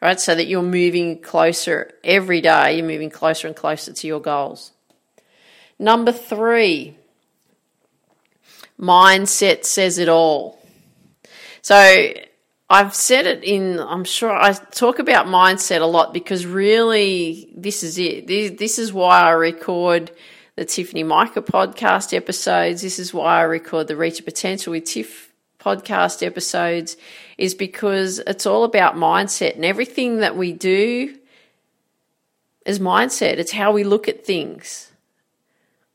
Right? 0.01 0.21
So 0.21 0.37
that 0.37 0.47
you're 0.47 0.63
moving 0.63 1.21
closer 1.21 1.95
every 2.05 2.41
day, 2.41 2.77
you're 2.77 2.87
moving 2.87 3.11
closer 3.11 3.49
and 3.49 3.57
closer 3.57 3.93
to 3.93 4.07
your 4.07 4.21
goals. 4.21 4.71
Number 5.81 6.13
3, 6.13 6.97
mindset 8.81 9.65
says 9.65 9.99
it 9.99 10.09
all. 10.09 10.59
So 11.63 12.13
I've 12.69 12.95
said 12.95 13.27
it 13.27 13.45
in, 13.45 13.79
I'm 13.79 14.05
sure 14.05 14.33
I 14.33 14.53
talk 14.53 14.99
about 14.99 15.27
mindset 15.27 15.81
a 15.81 15.87
lot 15.87 16.15
because 16.15 16.47
really 16.47 17.53
this 17.55 17.83
is 17.83 17.99
it. 17.99 18.27
This 18.27 18.79
is 18.79 18.93
why 18.93 19.21
I 19.21 19.31
record 19.31 20.11
the 20.57 20.65
Tiffany 20.65 21.03
Micah 21.03 21.43
podcast 21.43 22.15
episodes. 22.17 22.83
This 22.83 22.99
is 22.99 23.13
why 23.13 23.41
I 23.41 23.43
record 23.43 23.89
the 23.89 23.97
Reach 23.97 24.21
of 24.21 24.25
Potential 24.25 24.73
with 24.73 24.85
Tiff 24.85 25.33
podcast 25.59 26.27
episodes 26.27 26.97
is 27.37 27.55
because 27.55 28.19
it's 28.21 28.47
all 28.47 28.65
about 28.65 28.95
mindset 28.95 29.57
and 29.57 29.65
everything 29.65 30.19
that 30.19 30.37
we 30.37 30.53
do 30.53 31.17
is 32.65 32.79
mindset. 32.79 33.35
It's 33.35 33.53
how 33.53 33.73
we 33.73 33.85
look 33.85 34.09
at 34.09 34.25
things 34.25 34.90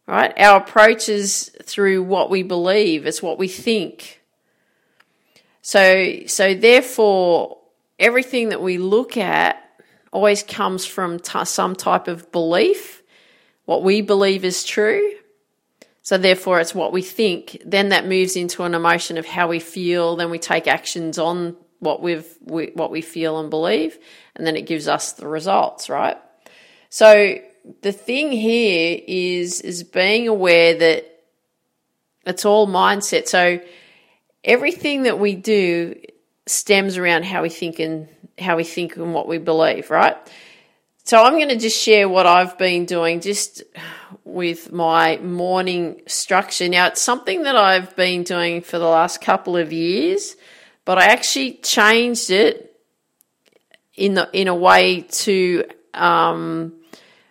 right? 0.08 0.34
Our 0.38 0.58
approach 0.58 1.10
is 1.10 1.52
through 1.64 2.04
what 2.04 2.30
we 2.30 2.44
believe, 2.44 3.06
it's 3.06 3.22
what 3.22 3.38
we 3.38 3.48
think. 3.48 4.22
So, 5.62 6.26
so 6.28 6.54
therefore, 6.54 7.58
everything 7.98 8.50
that 8.50 8.62
we 8.62 8.78
look 8.78 9.18
at 9.18 9.62
always 10.12 10.44
comes 10.44 10.86
from 10.86 11.20
t- 11.20 11.46
some 11.46 11.76
type 11.76 12.08
of 12.08 12.32
belief, 12.32 13.02
what 13.66 13.84
we 13.84 14.02
believe 14.02 14.46
is 14.46 14.64
true. 14.64 15.14
So 16.04 16.20
therefore, 16.20 16.60
it's 16.60 16.76
what 16.76 16.94
we 16.94 17.02
think. 17.02 17.62
Then 17.66 17.90
that 17.90 18.06
moves 18.06 18.36
into 18.36 18.62
an 18.64 18.76
emotion 18.76 19.18
of 19.18 19.26
how 19.26 19.48
we 19.48 19.60
feel. 19.60 20.16
Then 20.16 20.30
we 20.30 20.38
take 20.38 20.68
actions 20.68 21.18
on 21.18 21.58
what 21.80 22.02
we've 22.02 22.28
we, 22.44 22.68
what 22.76 22.92
we 22.92 23.02
feel 23.02 23.40
and 23.40 23.50
believe, 23.50 23.98
and 24.36 24.46
then 24.46 24.56
it 24.56 24.68
gives 24.68 24.88
us 24.88 25.14
the 25.14 25.28
results, 25.28 25.90
right? 25.90 26.18
So 26.90 27.40
the 27.82 27.92
thing 27.92 28.32
here 28.32 29.00
is 29.08 29.62
is 29.62 29.84
being 29.84 30.28
aware 30.28 30.78
that 30.78 31.24
it's 32.26 32.46
all 32.46 32.68
mindset. 32.68 33.28
So 33.28 33.60
everything 34.44 35.04
that 35.04 35.20
we 35.20 35.36
do 35.36 35.96
stems 36.48 36.98
around 36.98 37.26
how 37.26 37.42
we 37.42 37.50
think 37.50 37.80
and 37.80 38.08
how 38.38 38.58
we 38.58 38.64
think 38.64 38.98
and 38.98 39.14
what 39.14 39.28
we 39.28 39.38
believe, 39.38 39.90
right? 39.90 40.16
So 41.04 41.24
I'm 41.24 41.34
going 41.34 41.50
to 41.50 41.58
just 41.58 41.80
share 41.80 42.10
what 42.10 42.26
I've 42.26 42.58
been 42.58 42.86
doing 42.86 43.22
just 43.22 43.64
with 44.24 44.72
my 44.72 45.18
morning 45.18 46.02
structure. 46.08 46.68
Now 46.68 46.88
it's 46.88 47.02
something 47.02 47.44
that 47.44 47.56
I've 47.56 47.96
been 47.96 48.24
doing 48.24 48.62
for 48.62 48.80
the 48.80 48.88
last 48.88 49.22
couple 49.22 49.56
of 49.56 49.72
years, 49.72 50.36
but 50.84 50.98
I 50.98 51.06
actually 51.06 51.54
changed 51.58 52.32
it 52.32 52.76
in 53.94 54.16
the 54.16 54.30
in 54.34 54.48
a 54.48 54.56
way 54.56 55.02
to 55.02 55.64
um, 55.94 56.74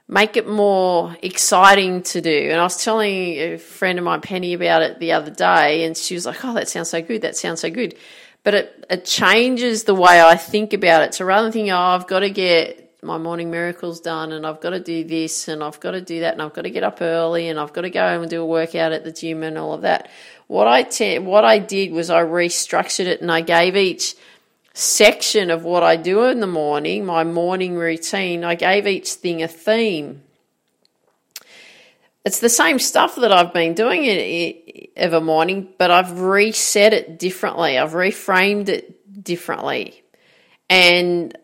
make 0.08 0.36
it 0.36 0.48
more 0.48 1.16
exciting 1.22 2.02
to 2.02 2.20
do. 2.20 2.48
And 2.50 2.60
I 2.60 2.64
was 2.64 2.82
telling 2.82 3.10
a 3.10 3.56
friend 3.56 3.98
of 3.98 4.04
mine, 4.04 4.20
Penny, 4.20 4.54
about 4.54 4.82
it 4.82 4.98
the 4.98 5.12
other 5.12 5.30
day, 5.30 5.84
and 5.84 5.96
she 5.96 6.14
was 6.14 6.26
like, 6.26 6.44
Oh, 6.44 6.54
that 6.54 6.68
sounds 6.68 6.90
so 6.90 7.02
good. 7.02 7.22
That 7.22 7.36
sounds 7.36 7.60
so 7.60 7.70
good. 7.70 7.94
But 8.42 8.54
it, 8.54 8.86
it 8.90 9.04
changes 9.06 9.84
the 9.84 9.94
way 9.94 10.20
I 10.20 10.36
think 10.36 10.74
about 10.74 11.02
it. 11.02 11.14
So 11.14 11.24
rather 11.24 11.46
than 11.46 11.52
thinking, 11.52 11.72
Oh, 11.72 11.78
I've 11.78 12.06
got 12.06 12.20
to 12.20 12.30
get 12.30 12.84
my 13.04 13.18
morning 13.18 13.50
miracles 13.50 14.00
done 14.00 14.32
and 14.32 14.46
I've 14.46 14.60
got 14.60 14.70
to 14.70 14.80
do 14.80 15.04
this 15.04 15.48
and 15.48 15.62
I've 15.62 15.78
got 15.78 15.90
to 15.90 16.00
do 16.00 16.20
that 16.20 16.32
and 16.32 16.42
I've 16.42 16.54
got 16.54 16.62
to 16.62 16.70
get 16.70 16.82
up 16.82 17.02
early 17.02 17.48
and 17.48 17.60
I've 17.60 17.72
got 17.72 17.82
to 17.82 17.90
go 17.90 18.20
and 18.20 18.30
do 18.30 18.40
a 18.40 18.46
workout 18.46 18.92
at 18.92 19.04
the 19.04 19.12
gym 19.12 19.42
and 19.42 19.58
all 19.58 19.74
of 19.74 19.82
that. 19.82 20.08
What 20.46 20.66
I 20.66 20.82
te- 20.82 21.18
what 21.18 21.44
I 21.44 21.58
did 21.58 21.92
was 21.92 22.10
I 22.10 22.22
restructured 22.22 23.06
it 23.06 23.20
and 23.20 23.30
I 23.30 23.42
gave 23.42 23.76
each 23.76 24.14
section 24.74 25.50
of 25.50 25.64
what 25.64 25.84
I 25.84 25.94
do 25.96 26.24
in 26.24 26.40
the 26.40 26.48
morning, 26.48 27.06
my 27.06 27.22
morning 27.22 27.76
routine, 27.76 28.44
I 28.44 28.56
gave 28.56 28.86
each 28.86 29.12
thing 29.12 29.42
a 29.42 29.48
theme. 29.48 30.22
It's 32.24 32.40
the 32.40 32.48
same 32.48 32.78
stuff 32.78 33.16
that 33.16 33.32
I've 33.32 33.52
been 33.52 33.74
doing 33.74 34.04
a 34.96 35.20
morning, 35.20 35.68
but 35.78 35.90
I've 35.90 36.20
reset 36.20 36.92
it 36.92 37.18
differently. 37.18 37.78
I've 37.78 37.92
reframed 37.92 38.68
it 38.68 39.22
differently. 39.22 40.02
And 40.68 41.36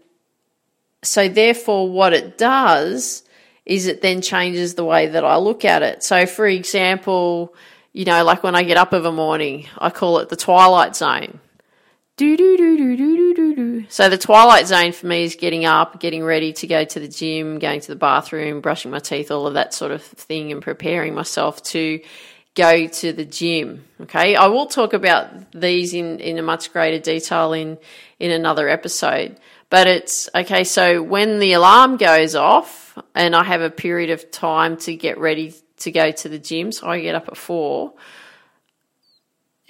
so, 1.02 1.28
therefore, 1.28 1.88
what 1.88 2.12
it 2.12 2.36
does 2.36 3.22
is 3.64 3.86
it 3.86 4.02
then 4.02 4.22
changes 4.22 4.74
the 4.74 4.84
way 4.84 5.06
that 5.06 5.24
I 5.24 5.36
look 5.36 5.64
at 5.64 5.82
it. 5.82 6.02
So, 6.02 6.26
for 6.26 6.46
example, 6.46 7.54
you 7.92 8.06
know, 8.06 8.24
like 8.24 8.42
when 8.42 8.56
I 8.56 8.62
get 8.62 8.78
up 8.78 8.92
of 8.92 9.04
a 9.04 9.12
morning, 9.12 9.66
I 9.78 9.90
call 9.90 10.18
it 10.18 10.30
the 10.30 10.36
twilight 10.36 10.96
zone 10.96 11.40
do 12.20 12.36
do 12.36 12.56
do 12.58 12.76
do 12.76 12.96
do 12.96 13.34
do 13.34 13.54
do. 13.54 13.86
So 13.88 14.10
the 14.10 14.18
twilight 14.18 14.66
zone 14.66 14.92
for 14.92 15.06
me 15.06 15.24
is 15.24 15.36
getting 15.36 15.64
up, 15.64 15.98
getting 16.00 16.22
ready 16.22 16.52
to 16.52 16.66
go 16.66 16.84
to 16.84 17.00
the 17.00 17.08
gym, 17.08 17.58
going 17.58 17.80
to 17.80 17.88
the 17.88 17.96
bathroom, 17.96 18.60
brushing 18.60 18.90
my 18.90 18.98
teeth, 18.98 19.30
all 19.30 19.46
of 19.46 19.54
that 19.54 19.72
sort 19.72 19.90
of 19.90 20.02
thing, 20.02 20.52
and 20.52 20.60
preparing 20.60 21.14
myself 21.14 21.62
to 21.62 21.98
go 22.54 22.86
to 22.86 23.14
the 23.14 23.24
gym. 23.24 23.86
Okay, 24.02 24.36
I 24.36 24.48
will 24.48 24.66
talk 24.66 24.92
about 24.92 25.52
these 25.52 25.94
in 25.94 26.20
in 26.20 26.36
a 26.36 26.42
much 26.42 26.74
greater 26.74 26.98
detail 26.98 27.54
in 27.54 27.78
in 28.18 28.30
another 28.30 28.68
episode. 28.68 29.40
But 29.70 29.86
it's 29.86 30.28
okay. 30.34 30.64
So 30.64 31.02
when 31.02 31.38
the 31.38 31.54
alarm 31.54 31.96
goes 31.96 32.34
off, 32.34 32.98
and 33.14 33.34
I 33.34 33.44
have 33.44 33.62
a 33.62 33.70
period 33.70 34.10
of 34.10 34.30
time 34.30 34.76
to 34.78 34.94
get 34.94 35.16
ready 35.16 35.54
to 35.78 35.90
go 35.90 36.10
to 36.10 36.28
the 36.28 36.38
gym, 36.38 36.70
so 36.70 36.86
I 36.86 37.00
get 37.00 37.14
up 37.14 37.28
at 37.28 37.38
four 37.38 37.94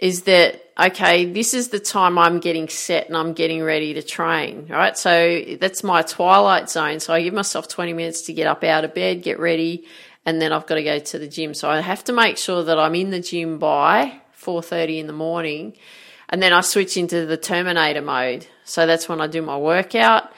is 0.01 0.23
that 0.23 0.70
okay 0.81 1.27
this 1.27 1.53
is 1.53 1.69
the 1.69 1.79
time 1.79 2.19
i'm 2.19 2.41
getting 2.41 2.69
set 2.69 3.07
and 3.09 3.17
i'm 3.17 3.33
getting 3.33 3.63
ready 3.63 3.95
to 3.95 4.03
train 4.03 4.67
right 4.69 4.97
so 4.97 5.43
that's 5.61 5.85
my 5.85 6.03
twilight 6.03 6.71
zone 6.71 7.01
so 7.01 7.13
i 7.13 7.23
give 7.23 7.35
myself 7.35 7.69
20 7.69 7.93
minutes 7.93 8.23
to 8.23 8.33
get 8.33 8.47
up 8.47 8.65
out 8.65 8.85
of 8.85 8.95
bed 8.95 9.23
get 9.23 9.39
ready 9.39 9.85
and 10.25 10.41
then 10.41 10.53
i've 10.53 10.67
got 10.67 10.77
to 10.77 10.83
go 10.83 10.99
to 10.99 11.19
the 11.19 11.29
gym 11.29 11.53
so 11.55 11.69
i 11.69 11.81
have 11.81 12.03
to 12.05 12.13
make 12.13 12.39
sure 12.39 12.65
that 12.65 12.79
i'm 12.79 12.95
in 12.95 13.11
the 13.11 13.21
gym 13.21 13.59
by 13.59 14.21
4.30 14.41 15.01
in 15.01 15.07
the 15.07 15.13
morning 15.13 15.77
and 16.29 16.43
then 16.43 16.53
i 16.53 16.61
switch 16.61 16.97
into 16.97 17.27
the 17.27 17.37
terminator 17.37 18.03
mode 18.03 18.47
so 18.65 18.87
that's 18.87 19.09
when 19.09 19.21
i 19.21 19.27
do 19.27 19.43
my 19.43 19.57
workout 19.57 20.33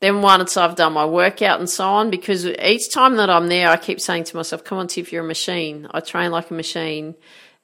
then 0.00 0.20
once 0.20 0.58
I've 0.58 0.76
done 0.76 0.92
my 0.92 1.06
workout 1.06 1.60
and 1.60 1.70
so 1.70 1.88
on, 1.88 2.10
because 2.10 2.44
each 2.44 2.92
time 2.92 3.16
that 3.16 3.30
I'm 3.30 3.46
there, 3.46 3.70
I 3.70 3.78
keep 3.78 4.00
saying 4.00 4.24
to 4.24 4.36
myself, 4.36 4.62
come 4.62 4.76
on, 4.76 4.86
Tiff, 4.86 5.10
you're 5.10 5.24
a 5.24 5.26
machine. 5.26 5.88
I 5.92 6.00
train 6.00 6.30
like 6.30 6.50
a 6.50 6.54
machine. 6.54 7.14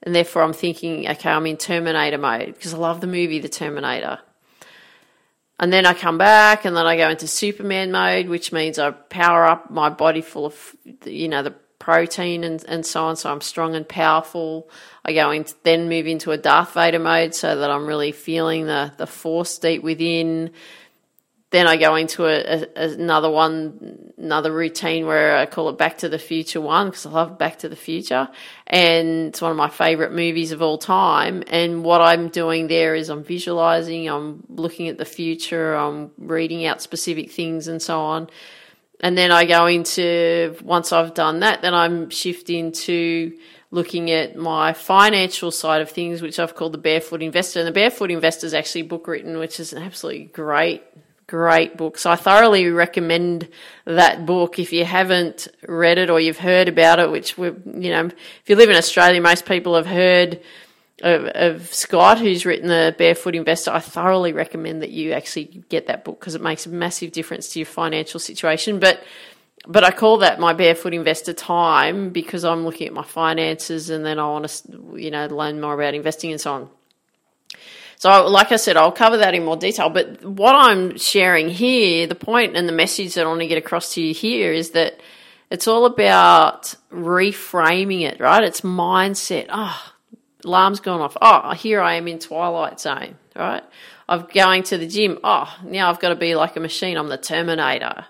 And 0.03 0.15
therefore, 0.15 0.43
I'm 0.43 0.55
thinking, 0.55 1.09
okay, 1.09 1.31
I'm 1.31 1.47
in 1.47 1.57
Terminator 1.57 2.19
mode 2.19 2.55
because 2.55 2.73
I 2.73 2.79
love 2.79 3.01
the 3.01 3.07
movie 3.07 3.39
The 3.39 3.49
Terminator. 3.49 4.19
And 5.59 5.71
then 5.71 5.85
I 5.85 5.93
come 5.93 6.17
back 6.17 6.65
and 6.65 6.75
then 6.75 6.87
I 6.87 6.97
go 6.97 7.11
into 7.11 7.27
Superman 7.27 7.93
mode, 7.93 8.29
which 8.29 8.51
means 8.51 8.79
I 8.79 8.93
power 8.93 9.45
up 9.45 9.71
my 9.71 9.91
body 9.91 10.23
full 10.23 10.47
of, 10.47 10.77
you 11.05 11.29
know, 11.29 11.43
the 11.43 11.55
protein 11.79 12.45
and, 12.45 12.65
and 12.67 12.87
so 12.87 13.05
on. 13.05 13.17
So 13.17 13.31
I'm 13.31 13.43
strong 13.43 13.75
and 13.75 13.87
powerful. 13.87 14.71
I 15.05 15.13
go 15.13 15.31
into, 15.31 15.55
then 15.63 15.91
move 15.91 16.07
into 16.07 16.31
a 16.31 16.39
Darth 16.39 16.73
Vader 16.73 16.99
mode 16.99 17.35
so 17.35 17.57
that 17.57 17.71
I'm 17.71 17.87
really 17.87 18.13
feeling 18.13 18.67
the, 18.67 18.93
the 18.97 19.07
force 19.07 19.59
deep 19.59 19.83
within. 19.83 20.53
Then 21.51 21.67
I 21.67 21.77
go 21.77 21.97
into 21.97 22.27
a, 22.27 22.65
a, 22.77 22.91
another 22.91 23.29
one, 23.29 24.13
another 24.17 24.53
routine 24.53 25.07
where 25.07 25.37
I 25.37 25.47
call 25.47 25.69
it 25.69 25.79
Back 25.79 25.99
to 25.99 26.09
the 26.09 26.19
Future 26.19 26.61
one 26.61 26.91
because 26.91 27.07
I 27.07 27.11
love 27.11 27.39
Back 27.39 27.59
to 27.61 27.69
the 27.69 27.75
Future, 27.77 28.29
and 28.69 29.29
it's 29.29 29.43
one 29.43 29.51
of 29.51 29.57
my 29.57 29.69
favorite 29.69 30.13
movies 30.13 30.53
of 30.53 30.63
all 30.63 30.79
time. 30.79 31.43
And 31.49 31.83
what 31.83 32.01
I'm 32.01 32.29
doing 32.29 32.69
there 32.69 32.95
is 32.95 33.09
I'm 33.09 33.25
visualizing, 33.25 34.09
I'm 34.09 34.45
looking 34.49 34.87
at 34.89 34.99
the 34.99 35.05
future, 35.05 35.75
I'm 35.75 36.13
reading 36.19 36.67
out 36.67 36.83
specific 36.83 37.33
things 37.33 37.67
and 37.67 37.83
so 37.83 38.01
on. 38.01 38.31
And 39.01 39.19
then 39.19 39.33
I 39.33 39.45
go 39.45 39.67
into 39.67 40.57
once 40.63 40.93
I've 40.93 41.15
done 41.15 41.41
that, 41.41 41.63
then 41.63 41.75
I'm 41.75 42.11
shifting 42.11 42.71
to 42.73 43.37
looking 43.73 44.11
at 44.11 44.37
my 44.37 44.73
financial 44.73 45.51
side 45.51 45.81
of 45.81 45.91
things, 45.91 46.23
which 46.23 46.39
I've 46.39 46.55
called 46.55 46.73
the 46.73 46.79
Barefoot 46.79 47.23
Investor. 47.23 47.61
And 47.61 47.67
the 47.67 47.73
Barefoot 47.73 48.11
Investor 48.11 48.47
is 48.47 48.55
actually 48.55 48.83
a 48.83 48.87
book 48.87 49.09
written, 49.09 49.39
which 49.39 49.59
is 49.59 49.73
an 49.73 49.83
absolutely 49.83 50.25
great 50.25 50.83
great 51.31 51.77
book. 51.77 51.97
So 51.97 52.11
I 52.11 52.17
thoroughly 52.17 52.69
recommend 52.71 53.49
that 53.85 54.27
book 54.27 54.59
if 54.59 54.73
you 54.73 54.85
haven't 54.85 55.47
read 55.67 55.97
it 55.97 56.11
or 56.11 56.19
you've 56.19 56.39
heard 56.39 56.69
about 56.69 56.99
it, 56.99 57.09
which 57.11 57.39
we 57.39 57.47
you 57.49 57.91
know, 57.91 58.07
if 58.07 58.43
you 58.47 58.57
live 58.57 58.69
in 58.69 58.77
Australia, 58.77 59.21
most 59.21 59.47
people 59.47 59.77
have 59.77 59.87
heard 59.87 60.43
of, 61.03 61.27
of, 61.27 61.73
Scott, 61.73 62.19
who's 62.19 62.45
written 62.45 62.69
the 62.69 62.95
Barefoot 62.99 63.37
Investor. 63.37 63.71
I 63.71 63.79
thoroughly 63.79 64.33
recommend 64.33 64.83
that 64.83 64.91
you 64.91 65.13
actually 65.13 65.63
get 65.69 65.87
that 65.87 66.05
book 66.05 66.19
because 66.19 66.35
it 66.35 66.43
makes 66.43 66.67
a 66.67 66.69
massive 66.69 67.13
difference 67.13 67.49
to 67.51 67.61
your 67.61 67.67
financial 67.67 68.19
situation. 68.19 68.81
But 68.81 69.03
but 69.67 69.85
I 69.85 69.93
call 69.93 70.19
that 70.19 70.41
my 70.41 70.53
barefoot 70.53 70.95
investor 70.95 71.35
time 71.35 72.11
because 72.11 72.45
I'm 72.45 72.65
looking 72.65 72.87
at 72.87 72.93
my 72.93 73.05
finances 73.05 73.91
and 73.91 74.05
then 74.05 74.19
I 74.19 74.27
want 74.27 74.49
to, 74.49 74.95
you 74.97 75.11
know, 75.11 75.27
learn 75.27 75.61
more 75.61 75.75
about 75.75 75.95
investing 75.95 76.33
and 76.33 76.41
so 76.41 76.53
on. 76.55 76.71
So, 78.01 78.29
like 78.29 78.51
I 78.51 78.57
said, 78.57 78.79
I'll 78.79 78.93
cover 78.93 79.19
that 79.19 79.35
in 79.35 79.45
more 79.45 79.59
detail. 79.59 79.91
But 79.91 80.25
what 80.25 80.55
I'm 80.55 80.97
sharing 80.97 81.51
here, 81.51 82.07
the 82.07 82.15
point 82.15 82.57
and 82.57 82.67
the 82.67 82.73
message 82.73 83.13
that 83.13 83.27
I 83.27 83.29
want 83.29 83.41
to 83.43 83.47
get 83.47 83.59
across 83.59 83.93
to 83.93 84.01
you 84.01 84.15
here 84.15 84.55
is 84.55 84.71
that 84.71 84.99
it's 85.51 85.69
all 85.69 85.85
about 85.85 86.75
reframing 86.91 88.01
it, 88.01 88.19
right? 88.19 88.43
It's 88.43 88.63
mindset. 88.63 89.49
Oh, 89.51 89.79
alarm's 90.47 90.81
gone 90.81 91.03
off. 91.03 91.15
Oh, 91.21 91.53
here 91.53 91.83
I 91.83 91.97
am 91.97 92.09
in 92.09 92.19
twilight 92.19 92.81
zone, 92.81 93.19
right? 93.37 93.63
I'm 94.09 94.27
going 94.33 94.63
to 94.63 94.79
the 94.79 94.89
gym. 94.89 95.19
Oh, 95.23 95.55
now 95.63 95.91
I've 95.91 96.01
got 96.01 96.09
to 96.09 96.17
be 96.17 96.35
like 96.35 96.57
a 96.57 96.61
machine. 96.61 96.97
I'm 96.97 97.11
the 97.11 97.19
Terminator. 97.19 98.07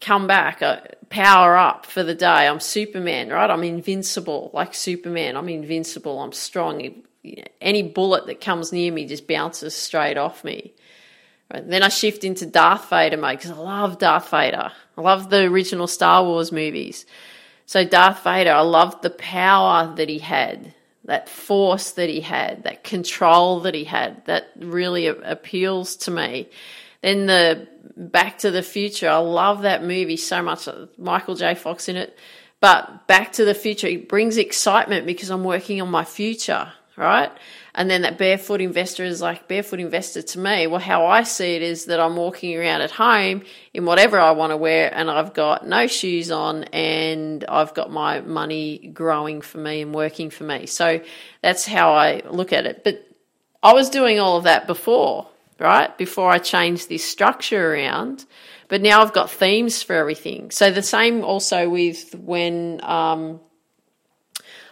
Come 0.00 0.26
back, 0.26 0.62
uh, 0.62 0.80
power 1.10 1.54
up 1.54 1.84
for 1.84 2.02
the 2.02 2.14
day. 2.14 2.48
I'm 2.48 2.60
Superman, 2.60 3.28
right? 3.28 3.50
I'm 3.50 3.62
invincible, 3.62 4.50
like 4.54 4.72
Superman. 4.72 5.36
I'm 5.36 5.50
invincible. 5.50 6.18
I'm 6.18 6.32
strong 6.32 7.02
any 7.60 7.82
bullet 7.82 8.26
that 8.26 8.40
comes 8.40 8.72
near 8.72 8.92
me 8.92 9.06
just 9.06 9.26
bounces 9.26 9.74
straight 9.74 10.16
off 10.16 10.44
me. 10.44 10.72
Then 11.50 11.82
I 11.82 11.88
shift 11.88 12.24
into 12.24 12.46
Darth 12.46 12.90
Vader 12.90 13.16
mode 13.16 13.38
because 13.38 13.52
I 13.52 13.54
love 13.54 13.98
Darth 13.98 14.30
Vader. 14.30 14.72
I 14.96 15.00
love 15.00 15.30
the 15.30 15.44
original 15.44 15.86
Star 15.86 16.24
Wars 16.24 16.50
movies. 16.50 17.06
So 17.66 17.84
Darth 17.84 18.24
Vader, 18.24 18.52
I 18.52 18.60
loved 18.60 19.02
the 19.02 19.10
power 19.10 19.94
that 19.96 20.08
he 20.08 20.18
had, 20.18 20.74
that 21.04 21.28
force 21.28 21.92
that 21.92 22.08
he 22.08 22.20
had, 22.20 22.64
that 22.64 22.82
control 22.82 23.60
that 23.60 23.74
he 23.74 23.84
had. 23.84 24.24
That 24.26 24.50
really 24.56 25.06
appeals 25.06 25.96
to 25.96 26.10
me. 26.10 26.48
Then 27.02 27.26
the 27.26 27.68
Back 27.96 28.38
to 28.38 28.50
the 28.50 28.62
Future, 28.62 29.08
I 29.08 29.18
love 29.18 29.62
that 29.62 29.82
movie 29.82 30.16
so 30.16 30.42
much. 30.42 30.66
Uh, 30.66 30.86
Michael 30.98 31.36
J. 31.36 31.54
Fox 31.54 31.88
in 31.88 31.96
it. 31.96 32.18
But 32.60 33.06
Back 33.06 33.32
to 33.34 33.44
the 33.44 33.54
Future, 33.54 33.86
it 33.86 34.08
brings 34.08 34.36
excitement 34.36 35.06
because 35.06 35.30
I'm 35.30 35.44
working 35.44 35.80
on 35.80 35.90
my 35.90 36.04
future 36.04 36.72
right? 36.96 37.30
And 37.74 37.90
then 37.90 38.02
that 38.02 38.16
barefoot 38.16 38.60
investor 38.60 39.04
is 39.04 39.20
like, 39.20 39.48
barefoot 39.48 39.80
investor 39.80 40.22
to 40.22 40.38
me, 40.38 40.66
well, 40.66 40.80
how 40.80 41.06
I 41.06 41.24
see 41.24 41.54
it 41.54 41.62
is 41.62 41.86
that 41.86 42.00
I'm 42.00 42.16
walking 42.16 42.56
around 42.56 42.80
at 42.80 42.90
home 42.90 43.42
in 43.74 43.84
whatever 43.84 44.18
I 44.18 44.30
want 44.30 44.50
to 44.50 44.56
wear 44.56 44.92
and 44.92 45.10
I've 45.10 45.34
got 45.34 45.66
no 45.66 45.86
shoes 45.86 46.30
on 46.30 46.64
and 46.64 47.44
I've 47.46 47.74
got 47.74 47.90
my 47.90 48.22
money 48.22 48.78
growing 48.94 49.42
for 49.42 49.58
me 49.58 49.82
and 49.82 49.94
working 49.94 50.30
for 50.30 50.44
me. 50.44 50.66
So 50.66 51.00
that's 51.42 51.66
how 51.66 51.92
I 51.92 52.22
look 52.30 52.52
at 52.52 52.64
it. 52.64 52.82
But 52.82 53.06
I 53.62 53.74
was 53.74 53.90
doing 53.90 54.18
all 54.18 54.38
of 54.38 54.44
that 54.44 54.66
before, 54.66 55.28
right? 55.60 55.96
Before 55.98 56.30
I 56.30 56.38
changed 56.38 56.88
this 56.88 57.04
structure 57.04 57.74
around. 57.74 58.24
But 58.68 58.80
now 58.80 59.02
I've 59.02 59.12
got 59.12 59.30
themes 59.30 59.82
for 59.82 59.94
everything. 59.94 60.50
So 60.50 60.70
the 60.70 60.82
same 60.82 61.24
also 61.24 61.68
with 61.68 62.14
when, 62.14 62.80
um, 62.82 63.40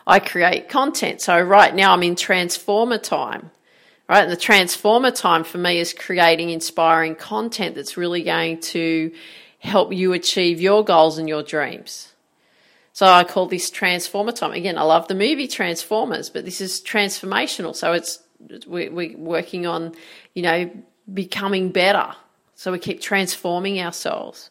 I 0.07 0.19
create 0.19 0.69
content. 0.69 1.21
So 1.21 1.41
right 1.41 1.75
now 1.75 1.93
I'm 1.93 2.03
in 2.03 2.17
transformer 2.17 2.99
time, 2.99 3.51
right? 4.09 4.23
And 4.23 4.31
the 4.31 4.37
transformer 4.37 5.11
time 5.11 5.45
for 5.45 5.59
me 5.59 5.79
is 5.79 5.93
creating 5.93 6.51
inspiring 6.51 7.15
content 7.15 7.75
that's 7.75 7.97
really 7.97 8.23
going 8.23 8.61
to 8.61 9.13
help 9.59 9.93
you 9.93 10.13
achieve 10.13 10.61
your 10.61 10.85
goals 10.85 11.19
and 11.19 11.29
your 11.29 11.43
dreams. 11.43 12.13
So 12.93 13.07
I 13.07 13.25
call 13.25 13.47
this 13.47 13.71
transformer 13.71 14.31
time. 14.31 14.53
Again, 14.53 14.79
I 14.79 14.83
love 14.83 15.09
the 15.09 15.15
movie 15.15 15.49
Transformers, 15.49 16.31
but 16.31 16.45
this 16.45 16.61
is 16.61 16.81
transformational. 16.81 17.75
So 17.75 17.93
it's 17.93 18.21
we, 18.67 18.89
we're 18.89 19.17
working 19.17 19.67
on, 19.67 19.95
you 20.35 20.43
know, 20.43 20.71
becoming 21.13 21.71
better. 21.71 22.15
So 22.55 22.71
we 22.71 22.79
keep 22.79 23.01
transforming 23.01 23.81
ourselves 23.81 24.51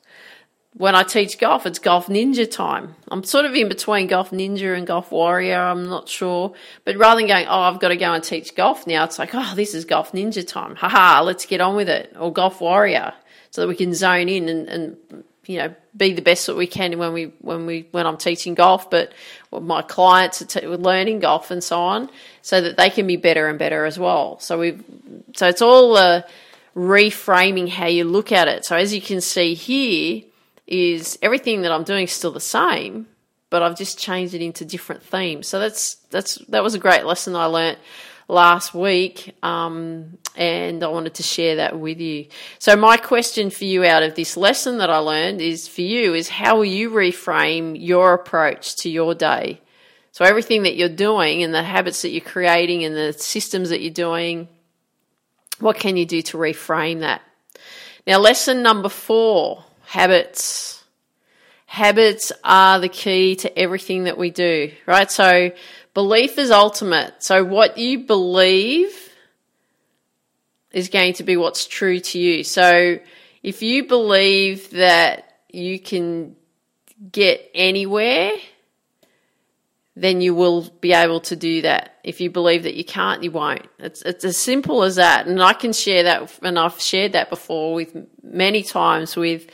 when 0.75 0.95
I 0.95 1.03
teach 1.03 1.37
golf, 1.37 1.65
it's 1.65 1.77
golf 1.77 2.07
ninja 2.07 2.49
time. 2.49 2.95
I'm 3.11 3.23
sort 3.23 3.45
of 3.45 3.53
in 3.53 3.69
between 3.69 4.07
golf 4.07 4.31
ninja 4.31 4.75
and 4.75 4.87
golf 4.87 5.11
warrior. 5.11 5.59
I'm 5.59 5.87
not 5.87 6.09
sure. 6.09 6.53
But 6.83 6.97
rather 6.97 7.21
than 7.21 7.27
going, 7.27 7.45
oh, 7.47 7.59
I've 7.61 7.79
got 7.79 7.89
to 7.89 7.95
go 7.95 8.11
and 8.11 8.23
teach 8.23 8.55
golf 8.55 8.87
now, 8.87 9.03
it's 9.03 9.19
like, 9.19 9.31
oh, 9.33 9.53
this 9.55 9.75
is 9.75 9.85
golf 9.85 10.13
ninja 10.13 10.45
time. 10.45 10.75
Haha, 10.75 11.21
let's 11.21 11.45
get 11.45 11.61
on 11.61 11.75
with 11.75 11.89
it. 11.89 12.15
Or 12.19 12.33
golf 12.33 12.59
warrior 12.59 13.13
so 13.51 13.61
that 13.61 13.67
we 13.67 13.75
can 13.75 13.93
zone 13.93 14.29
in 14.29 14.49
and, 14.49 14.67
and 14.67 15.23
you 15.45 15.59
know, 15.59 15.75
be 15.95 16.13
the 16.13 16.23
best 16.23 16.47
that 16.47 16.55
we 16.55 16.65
can 16.65 16.97
when 16.97 17.13
we, 17.13 17.25
when 17.41 17.67
we, 17.67 17.87
when 17.91 18.07
I'm 18.07 18.17
teaching 18.17 18.55
golf, 18.55 18.89
but 18.89 19.13
my 19.51 19.83
clients 19.83 20.55
are 20.55 20.77
learning 20.77 21.19
golf 21.19 21.51
and 21.51 21.63
so 21.63 21.79
on 21.79 22.09
so 22.41 22.61
that 22.61 22.77
they 22.77 22.89
can 22.89 23.05
be 23.05 23.17
better 23.17 23.47
and 23.47 23.59
better 23.59 23.85
as 23.85 23.99
well. 23.99 24.39
So 24.39 24.57
we've, 24.57 24.83
so 25.35 25.47
it's 25.47 25.61
all, 25.61 25.97
uh, 25.97 26.23
reframing 26.75 27.69
how 27.69 27.85
you 27.85 28.05
look 28.05 28.31
at 28.31 28.47
it. 28.47 28.65
So 28.65 28.75
as 28.75 28.91
you 28.91 29.01
can 29.01 29.21
see 29.21 29.53
here, 29.53 30.23
is 30.67 31.17
everything 31.21 31.61
that 31.61 31.71
I'm 31.71 31.83
doing 31.83 32.05
is 32.05 32.11
still 32.11 32.31
the 32.31 32.39
same, 32.39 33.07
but 33.49 33.61
I've 33.61 33.77
just 33.77 33.99
changed 33.99 34.33
it 34.33 34.41
into 34.41 34.65
different 34.65 35.03
themes. 35.03 35.47
So 35.47 35.59
that's 35.59 35.95
that's 36.09 36.35
that 36.49 36.63
was 36.63 36.73
a 36.73 36.79
great 36.79 37.05
lesson 37.05 37.35
I 37.35 37.45
learnt 37.45 37.79
last 38.27 38.73
week, 38.73 39.35
um, 39.43 40.17
and 40.35 40.83
I 40.83 40.87
wanted 40.87 41.15
to 41.15 41.23
share 41.23 41.57
that 41.57 41.77
with 41.77 41.99
you. 41.99 42.27
So 42.59 42.75
my 42.75 42.97
question 42.97 43.49
for 43.49 43.65
you 43.65 43.83
out 43.83 44.03
of 44.03 44.15
this 44.15 44.37
lesson 44.37 44.77
that 44.77 44.89
I 44.89 44.97
learned 44.97 45.41
is 45.41 45.67
for 45.67 45.81
you 45.81 46.13
is 46.13 46.29
how 46.29 46.55
will 46.57 46.65
you 46.65 46.89
reframe 46.89 47.75
your 47.79 48.13
approach 48.13 48.77
to 48.77 48.89
your 48.89 49.13
day? 49.13 49.61
So 50.11 50.25
everything 50.25 50.63
that 50.63 50.75
you're 50.75 50.89
doing 50.89 51.43
and 51.43 51.53
the 51.53 51.63
habits 51.63 52.03
that 52.03 52.11
you're 52.11 52.21
creating 52.21 52.83
and 52.83 52.95
the 52.95 53.13
systems 53.13 53.69
that 53.69 53.81
you're 53.81 53.91
doing, 53.91 54.47
what 55.59 55.77
can 55.77 55.97
you 55.97 56.05
do 56.05 56.21
to 56.21 56.37
reframe 56.37 56.99
that? 56.99 57.21
Now, 58.05 58.19
lesson 58.19 58.61
number 58.61 58.89
four 58.89 59.63
habits. 59.93 60.83
Habits 61.67 62.31
are 62.43 62.79
the 62.79 62.89
key 62.89 63.35
to 63.35 63.59
everything 63.59 64.05
that 64.05 64.17
we 64.17 64.31
do, 64.31 64.71
right? 64.87 65.11
So 65.11 65.51
belief 65.93 66.39
is 66.39 66.49
ultimate. 66.49 67.13
So 67.19 67.43
what 67.43 67.77
you 67.77 67.99
believe 67.99 68.91
is 70.71 70.89
going 70.89 71.13
to 71.13 71.23
be 71.23 71.37
what's 71.37 71.67
true 71.67 71.99
to 71.99 72.17
you. 72.17 72.43
So 72.43 72.97
if 73.43 73.61
you 73.61 73.85
believe 73.87 74.71
that 74.71 75.41
you 75.49 75.79
can 75.79 76.37
get 77.11 77.51
anywhere, 77.53 78.31
then 79.95 80.21
you 80.21 80.33
will 80.33 80.63
be 80.81 80.91
able 80.91 81.19
to 81.19 81.35
do 81.35 81.61
that. 81.61 81.99
If 82.03 82.19
you 82.19 82.31
believe 82.31 82.63
that 82.63 82.73
you 82.73 82.83
can't, 82.83 83.21
you 83.21 83.29
won't. 83.29 83.67
It's 83.77 84.01
it's 84.01 84.25
as 84.25 84.37
simple 84.37 84.81
as 84.81 84.95
that. 84.95 85.27
And 85.27 85.39
I 85.39 85.53
can 85.53 85.71
share 85.71 86.01
that, 86.01 86.39
and 86.41 86.57
I've 86.57 86.81
shared 86.81 87.11
that 87.11 87.29
before 87.29 87.75
with 87.75 87.95
many 88.23 88.63
times 88.63 89.15
with 89.15 89.45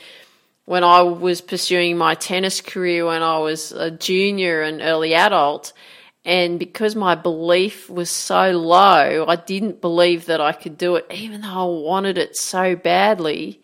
when 0.70 0.84
I 0.84 1.02
was 1.02 1.42
pursuing 1.42 1.98
my 1.98 2.14
tennis 2.14 2.62
career 2.62 3.04
when 3.04 3.24
I 3.24 3.40
was 3.40 3.72
a 3.72 3.90
junior 3.90 4.62
and 4.62 4.84
early 4.84 5.16
adult. 5.16 5.74
And 6.24 6.60
because 6.60 6.96
my 6.96 7.16
belief 7.16 7.90
was 7.90 8.12
so 8.12 8.52
low, 8.52 9.26
I 9.28 9.36
didn't 9.36 9.82
believe 9.82 10.28
that 10.28 10.40
I 10.40 10.52
could 10.52 10.78
do 10.78 10.96
it, 10.96 11.08
even 11.10 11.42
though 11.42 11.48
I 11.48 11.82
wanted 11.82 12.20
it 12.20 12.38
so 12.38 12.76
badly. 12.76 13.64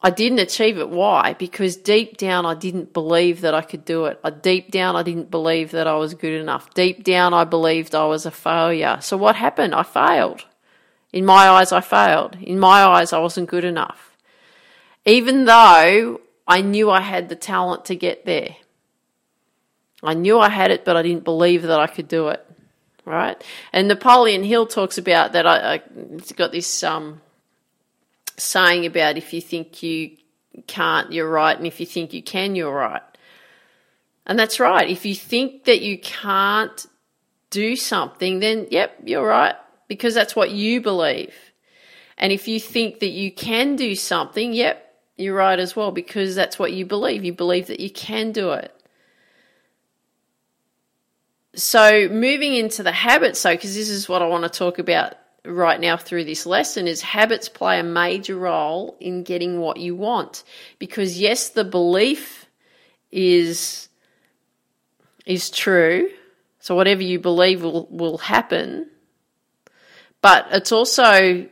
I 0.00 0.10
didn't 0.10 0.38
achieve 0.38 0.78
it. 0.78 0.90
Why? 0.90 1.32
Because 1.32 1.74
deep 1.76 2.18
down, 2.18 2.46
I 2.46 2.54
didn't 2.54 2.92
believe 2.92 3.40
that 3.40 3.54
I 3.54 3.62
could 3.62 3.84
do 3.84 4.04
it. 4.04 4.20
I, 4.22 4.30
deep 4.30 4.70
down, 4.70 4.94
I 4.94 5.02
didn't 5.02 5.32
believe 5.32 5.72
that 5.72 5.88
I 5.88 5.96
was 5.96 6.14
good 6.14 6.40
enough. 6.40 6.72
Deep 6.72 7.02
down, 7.02 7.34
I 7.34 7.42
believed 7.42 7.96
I 7.96 8.06
was 8.06 8.24
a 8.26 8.30
failure. 8.30 8.98
So 9.00 9.16
what 9.16 9.34
happened? 9.34 9.74
I 9.74 9.82
failed. 9.82 10.44
In 11.12 11.24
my 11.24 11.48
eyes, 11.48 11.72
I 11.72 11.80
failed. 11.80 12.36
In 12.40 12.60
my 12.60 12.84
eyes, 12.84 13.12
I 13.12 13.18
wasn't 13.18 13.50
good 13.50 13.64
enough 13.64 14.09
even 15.10 15.44
though 15.44 16.20
I 16.46 16.62
knew 16.62 16.90
I 16.90 17.00
had 17.00 17.28
the 17.28 17.36
talent 17.36 17.86
to 17.86 17.96
get 17.96 18.24
there. 18.24 18.56
I 20.02 20.14
knew 20.14 20.38
I 20.38 20.48
had 20.48 20.70
it, 20.70 20.84
but 20.84 20.96
I 20.96 21.02
didn't 21.02 21.24
believe 21.24 21.62
that 21.62 21.78
I 21.78 21.86
could 21.86 22.08
do 22.08 22.28
it. 22.28 22.44
Right? 23.04 23.42
And 23.72 23.88
Napoleon 23.88 24.44
Hill 24.44 24.66
talks 24.66 24.98
about 24.98 25.32
that. 25.32 25.46
I, 25.46 25.74
I 25.74 25.82
got 26.36 26.52
this 26.52 26.84
um, 26.84 27.20
saying 28.36 28.86
about 28.86 29.16
if 29.16 29.32
you 29.32 29.40
think 29.40 29.82
you 29.82 30.16
can't, 30.66 31.12
you're 31.12 31.28
right, 31.28 31.56
and 31.56 31.66
if 31.66 31.80
you 31.80 31.86
think 31.86 32.12
you 32.12 32.22
can, 32.22 32.54
you're 32.54 32.74
right. 32.74 33.02
And 34.26 34.38
that's 34.38 34.60
right. 34.60 34.88
If 34.88 35.04
you 35.06 35.14
think 35.14 35.64
that 35.64 35.80
you 35.80 35.98
can't 35.98 36.86
do 37.50 37.74
something, 37.74 38.38
then 38.38 38.68
yep, 38.70 38.96
you're 39.04 39.26
right, 39.26 39.56
because 39.88 40.14
that's 40.14 40.36
what 40.36 40.50
you 40.50 40.80
believe. 40.80 41.34
And 42.16 42.32
if 42.32 42.46
you 42.46 42.60
think 42.60 43.00
that 43.00 43.08
you 43.08 43.32
can 43.32 43.76
do 43.76 43.94
something, 43.94 44.52
yep, 44.52 44.89
you're 45.20 45.36
right 45.36 45.58
as 45.58 45.76
well, 45.76 45.92
because 45.92 46.34
that's 46.34 46.58
what 46.58 46.72
you 46.72 46.86
believe. 46.86 47.24
You 47.24 47.32
believe 47.32 47.66
that 47.68 47.80
you 47.80 47.90
can 47.90 48.32
do 48.32 48.52
it. 48.52 48.74
So, 51.54 52.08
moving 52.08 52.54
into 52.54 52.82
the 52.82 52.92
habits, 52.92 53.40
so 53.40 53.52
because 53.52 53.74
this 53.74 53.88
is 53.88 54.08
what 54.08 54.22
I 54.22 54.26
want 54.26 54.44
to 54.44 54.50
talk 54.50 54.78
about 54.78 55.14
right 55.44 55.80
now 55.80 55.96
through 55.96 56.24
this 56.24 56.46
lesson, 56.46 56.86
is 56.86 57.02
habits 57.02 57.48
play 57.48 57.80
a 57.80 57.82
major 57.82 58.36
role 58.36 58.96
in 59.00 59.24
getting 59.24 59.58
what 59.58 59.78
you 59.78 59.96
want. 59.96 60.44
Because, 60.78 61.18
yes, 61.18 61.48
the 61.48 61.64
belief 61.64 62.46
is, 63.10 63.88
is 65.26 65.50
true. 65.50 66.08
So, 66.60 66.74
whatever 66.76 67.02
you 67.02 67.18
believe 67.18 67.62
will, 67.62 67.88
will 67.90 68.18
happen. 68.18 68.88
But 70.22 70.46
it's 70.52 70.70
also, 70.70 71.48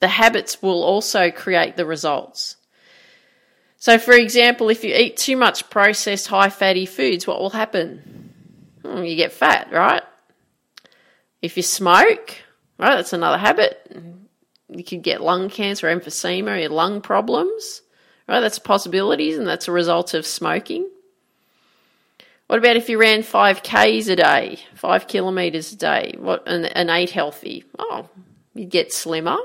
the 0.00 0.08
habits 0.08 0.62
will 0.62 0.82
also 0.82 1.30
create 1.30 1.76
the 1.76 1.84
results. 1.84 2.56
So, 3.84 3.98
for 3.98 4.14
example, 4.14 4.70
if 4.70 4.82
you 4.82 4.94
eat 4.94 5.18
too 5.18 5.36
much 5.36 5.68
processed 5.68 6.28
high 6.28 6.48
fatty 6.48 6.86
foods, 6.86 7.26
what 7.26 7.38
will 7.38 7.50
happen? 7.50 8.32
Hmm, 8.80 9.04
you 9.04 9.14
get 9.14 9.30
fat, 9.30 9.70
right? 9.70 10.02
If 11.42 11.58
you 11.58 11.62
smoke, 11.62 12.38
Right? 12.78 12.96
That's 12.96 13.12
another 13.12 13.36
habit. 13.36 13.94
You 14.70 14.82
could 14.82 15.02
get 15.02 15.20
lung 15.20 15.50
cancer, 15.50 15.86
emphysema, 15.86 16.58
your 16.58 16.70
lung 16.70 17.02
problems. 17.02 17.82
Right? 18.26 18.40
That's 18.40 18.58
possibilities, 18.58 19.36
and 19.36 19.46
that's 19.46 19.68
a 19.68 19.72
result 19.72 20.14
of 20.14 20.24
smoking. 20.24 20.88
What 22.46 22.60
about 22.60 22.76
if 22.76 22.88
you 22.88 22.98
ran 22.98 23.22
five 23.22 23.62
k's 23.62 24.08
a 24.08 24.16
day, 24.16 24.60
five 24.76 25.08
kilometers 25.08 25.74
a 25.74 25.76
day, 25.76 26.14
what 26.18 26.44
and, 26.46 26.64
and 26.64 26.88
ate 26.88 27.10
healthy? 27.10 27.64
Oh, 27.78 28.08
you'd 28.54 28.70
get 28.70 28.94
slimmer. 28.94 29.36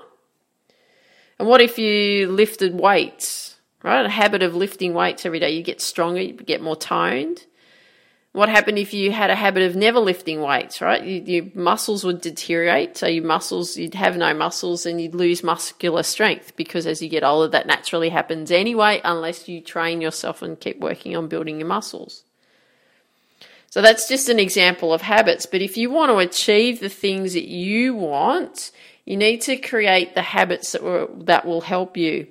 And 1.38 1.46
what 1.46 1.60
if 1.60 1.78
you 1.78 2.32
lifted 2.32 2.74
weights? 2.74 3.49
Right, 3.82 4.06
a 4.06 4.10
habit 4.10 4.44
of 4.44 4.56
lifting 4.56 4.94
weights 4.94 5.26
every 5.26 5.40
day, 5.40 5.52
you 5.52 5.64
get 5.64 5.80
stronger, 5.80 6.22
you 6.22 6.34
get 6.34 6.62
more 6.62 6.76
toned. 6.76 7.46
What 8.34 8.50
happened 8.50 8.78
if 8.78 8.94
you 8.94 9.12
had 9.12 9.32
a 9.32 9.36
habit 9.36 9.64
of 9.64 9.76
never 9.76 10.00
lifting 10.00 10.42
weights, 10.42 10.82
right? 10.82 11.04
You, 11.04 11.22
your 11.22 11.46
muscles 11.56 12.04
would 12.04 12.22
deteriorate. 12.22 12.98
So 12.98 13.08
your 13.08 13.24
muscles, 13.24 13.76
you'd 13.76 13.96
have 13.96 14.18
no 14.18 14.34
muscles 14.36 14.86
and 14.86 15.02
you'd 15.02 15.16
lose 15.16 15.44
muscular 15.44 16.04
strength 16.04 16.56
because 16.56 16.86
as 16.86 17.02
you 17.02 17.10
get 17.10 17.24
older, 17.24 17.48
that 17.48 17.66
naturally 17.66 18.10
happens 18.10 18.52
anyway, 18.52 19.02
unless 19.04 19.48
you 19.48 19.62
train 19.62 20.00
yourself 20.00 20.42
and 20.44 20.60
keep 20.60 20.80
working 20.80 21.16
on 21.16 21.28
building 21.28 21.60
your 21.60 21.68
muscles. 21.68 22.24
So 23.72 23.82
that's 23.82 24.08
just 24.08 24.30
an 24.30 24.40
example 24.40 24.94
of 24.94 25.02
habits. 25.02 25.46
But 25.46 25.62
if 25.62 25.78
you 25.78 25.90
want 25.90 26.12
to 26.12 26.18
achieve 26.18 26.80
the 26.80 26.90
things 26.90 27.34
that 27.34 27.48
you 27.48 27.96
want, 27.96 28.72
you 29.06 29.18
need 29.18 29.42
to 29.42 29.58
create 29.58 30.14
the 30.14 30.22
habits 30.22 30.74
that 30.74 30.84
will, 30.84 31.08
that 31.24 31.46
will 31.46 31.62
help 31.62 31.98
you. 31.98 32.28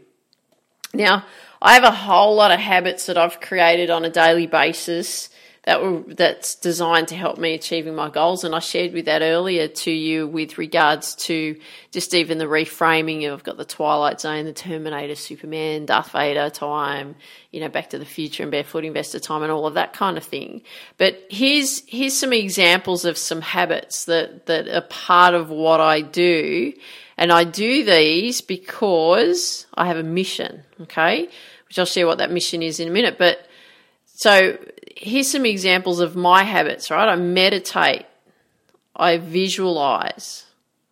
Now, 0.94 1.24
I 1.60 1.74
have 1.74 1.84
a 1.84 1.90
whole 1.90 2.36
lot 2.36 2.50
of 2.50 2.60
habits 2.60 3.06
that 3.06 3.18
I've 3.18 3.40
created 3.40 3.90
on 3.90 4.04
a 4.04 4.10
daily 4.10 4.46
basis 4.46 5.28
that 5.68 5.82
were 5.82 6.02
that's 6.14 6.54
designed 6.54 7.08
to 7.08 7.14
help 7.14 7.36
me 7.36 7.52
achieving 7.52 7.94
my 7.94 8.08
goals. 8.08 8.42
And 8.42 8.54
I 8.54 8.58
shared 8.58 8.94
with 8.94 9.04
that 9.04 9.20
earlier 9.20 9.68
to 9.68 9.90
you 9.90 10.26
with 10.26 10.56
regards 10.56 11.14
to 11.26 11.60
just 11.90 12.14
even 12.14 12.38
the 12.38 12.46
reframing. 12.46 13.30
I've 13.30 13.44
got 13.44 13.58
the 13.58 13.66
Twilight 13.66 14.18
Zone, 14.18 14.46
the 14.46 14.54
Terminator, 14.54 15.14
Superman, 15.14 15.84
Darth 15.84 16.12
Vader 16.12 16.48
time, 16.48 17.16
you 17.50 17.60
know, 17.60 17.68
Back 17.68 17.90
to 17.90 17.98
the 17.98 18.06
Future 18.06 18.44
and 18.44 18.50
Barefoot 18.50 18.86
Investor 18.86 19.20
time, 19.20 19.42
and 19.42 19.52
all 19.52 19.66
of 19.66 19.74
that 19.74 19.92
kind 19.92 20.16
of 20.16 20.24
thing. 20.24 20.62
But 20.96 21.22
here's 21.28 21.82
here's 21.86 22.18
some 22.18 22.32
examples 22.32 23.04
of 23.04 23.18
some 23.18 23.42
habits 23.42 24.06
that 24.06 24.46
that 24.46 24.68
are 24.68 24.86
part 24.88 25.34
of 25.34 25.50
what 25.50 25.80
I 25.80 26.00
do. 26.00 26.72
And 27.18 27.32
I 27.32 27.42
do 27.42 27.84
these 27.84 28.40
because 28.40 29.66
I 29.74 29.88
have 29.88 29.96
a 29.96 30.04
mission, 30.04 30.62
okay? 30.82 31.28
Which 31.66 31.78
I'll 31.78 31.84
share 31.84 32.06
what 32.06 32.18
that 32.18 32.30
mission 32.30 32.62
is 32.62 32.78
in 32.78 32.86
a 32.86 32.92
minute. 32.92 33.18
But 33.18 33.44
so 34.06 34.56
here's 34.96 35.28
some 35.28 35.44
examples 35.44 35.98
of 35.98 36.14
my 36.14 36.44
habits, 36.44 36.92
right? 36.92 37.08
I 37.08 37.16
meditate, 37.16 38.06
I 38.94 39.18
visualize. 39.18 40.44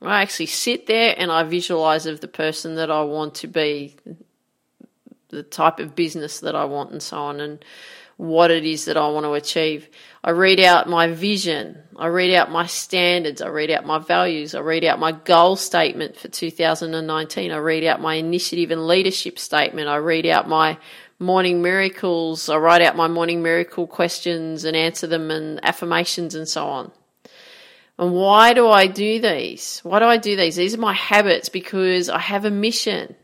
I 0.03 0.21
actually 0.21 0.47
sit 0.47 0.89
there 0.89 1.15
and 1.17 1.31
I 1.31 1.45
visualize 1.45 2.07
of 2.07 2.21
the 2.21 2.29
person 2.29 2.75
that 2.75 2.91
I 2.91 3.05
want 3.05 3.37
to 3.37 3.47
be, 3.47 3.95
the 5.29 5.45
type 5.45 5.79
of 5.79 5.95
business 5.95 6.41
that 6.41 6.57
I 6.57 6.65
want, 6.65 6.91
and 6.91 7.03
so 7.03 7.19
on, 7.19 7.41
and 7.41 7.65
what 8.17 8.51
it 8.51 8.65
is 8.65 8.85
that 8.87 8.97
I 8.97 9.09
want 9.09 9.27
to 9.27 9.33
achieve. 9.35 9.89
I 10.27 10.31
read 10.31 10.59
out 10.59 10.89
my 10.89 11.07
vision. 11.07 11.79
I 11.97 12.09
read 12.09 12.35
out 12.35 12.51
my 12.51 12.67
standards. 12.67 13.41
I 13.41 13.47
read 13.47 13.71
out 13.71 13.87
my 13.87 14.01
values. 14.01 14.57
I 14.57 14.59
read 14.59 14.85
out 14.85 14.99
my 14.99 15.13
goal 15.13 15.55
statement 15.55 16.17
for 16.17 16.27
2019. 16.27 17.53
I 17.53 17.57
read 17.59 17.85
out 17.85 18.01
my 18.01 18.15
initiative 18.15 18.73
and 18.73 18.89
leadership 18.89 19.39
statement. 19.39 19.89
I 19.89 19.97
read 19.97 20.27
out 20.27 20.49
my 20.49 20.79
morning 21.21 21.63
miracles. 21.63 22.49
I 22.49 22.57
write 22.57 22.83
out 22.83 22.97
my 22.97 23.07
morning 23.07 23.41
miracle 23.41 23.87
questions 23.87 24.65
and 24.65 24.77
answer 24.77 25.07
them 25.07 25.31
and 25.31 25.65
affirmations 25.65 26.35
and 26.35 26.49
so 26.49 26.67
on. 26.67 26.91
And 27.97 28.13
why 28.13 28.53
do 28.53 28.69
I 28.69 28.89
do 28.89 29.21
these? 29.21 29.79
Why 29.85 30.01
do 30.01 30.07
I 30.07 30.17
do 30.17 30.35
these? 30.35 30.57
These 30.57 30.75
are 30.75 30.79
my 30.79 30.93
habits 30.93 31.49
because 31.51 32.09
I 32.09 32.19
have 32.19 32.45
a 32.45 32.51
mission. 32.51 33.15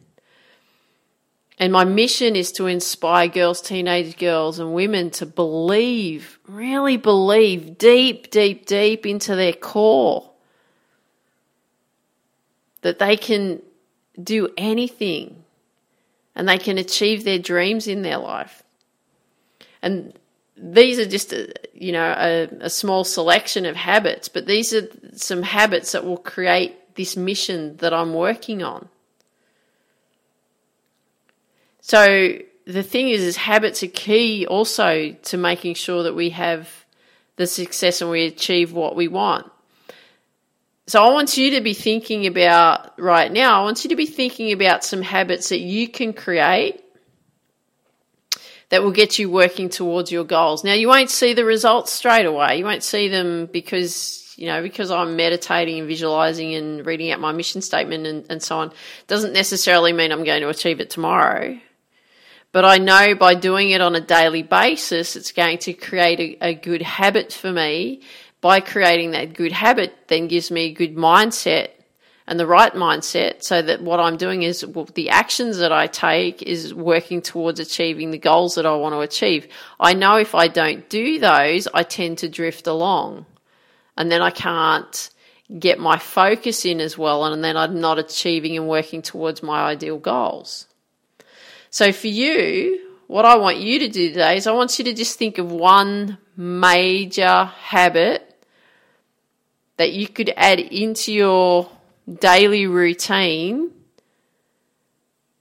And 1.58 1.72
my 1.72 1.84
mission 1.84 2.34
is 2.34 2.50
to 2.52 2.66
inspire 2.66 3.28
girls, 3.28 3.60
teenage 3.60 4.16
girls, 4.16 4.58
and 4.58 4.72
women 4.74 5.10
to 5.10 5.26
believe, 5.26 6.38
really 6.48 6.96
believe 6.96 7.78
deep, 7.78 8.30
deep, 8.30 8.66
deep 8.66 9.06
into 9.06 9.36
their 9.36 9.52
core 9.52 10.30
that 12.80 12.98
they 12.98 13.16
can 13.16 13.62
do 14.22 14.48
anything 14.56 15.42
and 16.34 16.48
they 16.48 16.58
can 16.58 16.78
achieve 16.78 17.24
their 17.24 17.38
dreams 17.38 17.86
in 17.86 18.02
their 18.02 18.18
life. 18.18 18.62
And 19.80 20.12
these 20.56 20.98
are 20.98 21.06
just 21.06 21.32
a, 21.32 21.52
you 21.74 21.92
know 21.92 22.14
a, 22.16 22.48
a, 22.60 22.70
small 22.70 23.04
selection 23.04 23.66
of 23.66 23.74
habits, 23.74 24.28
but 24.28 24.46
these 24.46 24.72
are 24.72 24.86
some 25.14 25.42
habits 25.42 25.92
that 25.92 26.04
will 26.04 26.18
create 26.18 26.94
this 26.94 27.16
mission 27.16 27.76
that 27.78 27.92
I'm 27.92 28.14
working 28.14 28.62
on. 28.62 28.88
So 31.82 32.38
the 32.64 32.82
thing 32.82 33.08
is, 33.08 33.22
is 33.22 33.36
habits 33.36 33.82
are 33.82 33.88
key 33.88 34.46
also 34.46 35.12
to 35.12 35.36
making 35.36 35.74
sure 35.74 36.04
that 36.04 36.14
we 36.14 36.30
have 36.30 36.68
the 37.36 37.46
success 37.46 38.00
and 38.00 38.10
we 38.10 38.24
achieve 38.26 38.72
what 38.72 38.96
we 38.96 39.08
want. 39.08 39.50
So 40.86 41.02
I 41.02 41.12
want 41.12 41.36
you 41.36 41.52
to 41.52 41.60
be 41.60 41.74
thinking 41.74 42.26
about 42.26 42.98
right 43.00 43.30
now, 43.30 43.60
I 43.60 43.64
want 43.64 43.84
you 43.84 43.90
to 43.90 43.96
be 43.96 44.06
thinking 44.06 44.52
about 44.52 44.84
some 44.84 45.02
habits 45.02 45.48
that 45.50 45.60
you 45.60 45.88
can 45.88 46.12
create 46.12 46.82
that 48.68 48.82
will 48.82 48.90
get 48.90 49.18
you 49.18 49.30
working 49.30 49.68
towards 49.68 50.10
your 50.10 50.24
goals. 50.24 50.64
Now 50.64 50.72
you 50.72 50.88
won't 50.88 51.10
see 51.10 51.34
the 51.34 51.44
results 51.44 51.92
straight 51.92 52.26
away. 52.26 52.58
You 52.58 52.64
won't 52.64 52.82
see 52.82 53.08
them 53.08 53.46
because, 53.46 54.34
you 54.36 54.46
know, 54.46 54.62
because 54.62 54.90
I'm 54.90 55.14
meditating 55.14 55.78
and 55.78 55.88
visualizing 55.88 56.54
and 56.54 56.86
reading 56.86 57.10
out 57.10 57.20
my 57.20 57.32
mission 57.32 57.60
statement 57.60 58.06
and, 58.06 58.26
and 58.30 58.42
so 58.42 58.58
on. 58.58 58.72
Doesn't 59.08 59.34
necessarily 59.34 59.92
mean 59.92 60.10
I'm 60.10 60.24
going 60.24 60.42
to 60.42 60.48
achieve 60.48 60.80
it 60.80 60.90
tomorrow. 60.90 61.58
But 62.52 62.66
I 62.66 62.76
know 62.76 63.14
by 63.14 63.34
doing 63.34 63.70
it 63.70 63.80
on 63.80 63.94
a 63.94 64.00
daily 64.00 64.42
basis, 64.42 65.16
it's 65.16 65.32
going 65.32 65.58
to 65.58 65.72
create 65.72 66.20
a, 66.20 66.48
a 66.48 66.54
good 66.54 66.82
habit 66.82 67.32
for 67.32 67.50
me 67.50 68.02
by 68.42 68.60
creating 68.60 69.12
that 69.12 69.34
good 69.34 69.52
habit 69.52 69.94
then 70.08 70.28
gives 70.28 70.50
me 70.50 70.62
a 70.64 70.72
good 70.72 70.94
mindset 70.94 71.70
and 72.26 72.38
the 72.38 72.46
right 72.46 72.72
mindset 72.74 73.42
so 73.42 73.62
that 73.62 73.82
what 73.82 74.00
I'm 74.00 74.16
doing 74.16 74.42
is 74.42 74.66
well, 74.66 74.88
the 74.94 75.10
actions 75.10 75.58
that 75.58 75.72
I 75.72 75.86
take 75.86 76.42
is 76.42 76.74
working 76.74 77.22
towards 77.22 77.58
achieving 77.58 78.10
the 78.10 78.18
goals 78.18 78.56
that 78.56 78.66
I 78.66 78.74
want 78.74 78.94
to 78.94 79.00
achieve. 79.00 79.48
I 79.80 79.94
know 79.94 80.16
if 80.16 80.34
I 80.34 80.48
don't 80.48 80.88
do 80.88 81.18
those, 81.18 81.68
I 81.72 81.82
tend 81.82 82.18
to 82.18 82.28
drift 82.28 82.66
along 82.66 83.26
and 83.96 84.10
then 84.10 84.22
I 84.22 84.30
can't 84.30 85.10
get 85.58 85.78
my 85.78 85.98
focus 85.98 86.64
in 86.64 86.80
as 86.80 86.98
well 86.98 87.24
and 87.24 87.42
then 87.42 87.56
I'm 87.56 87.80
not 87.80 87.98
achieving 87.98 88.56
and 88.56 88.68
working 88.68 89.02
towards 89.02 89.42
my 89.42 89.62
ideal 89.62 89.98
goals. 89.98 90.66
So 91.72 91.90
for 91.90 92.08
you, 92.08 92.90
what 93.06 93.24
I 93.24 93.36
want 93.36 93.56
you 93.56 93.78
to 93.80 93.88
do 93.88 94.08
today 94.10 94.36
is 94.36 94.46
I 94.46 94.52
want 94.52 94.78
you 94.78 94.84
to 94.84 94.92
just 94.92 95.18
think 95.18 95.38
of 95.38 95.50
one 95.50 96.18
major 96.36 97.44
habit 97.44 98.44
that 99.78 99.92
you 99.92 100.06
could 100.06 100.32
add 100.36 100.60
into 100.60 101.14
your 101.14 101.70
daily 102.20 102.66
routine 102.66 103.70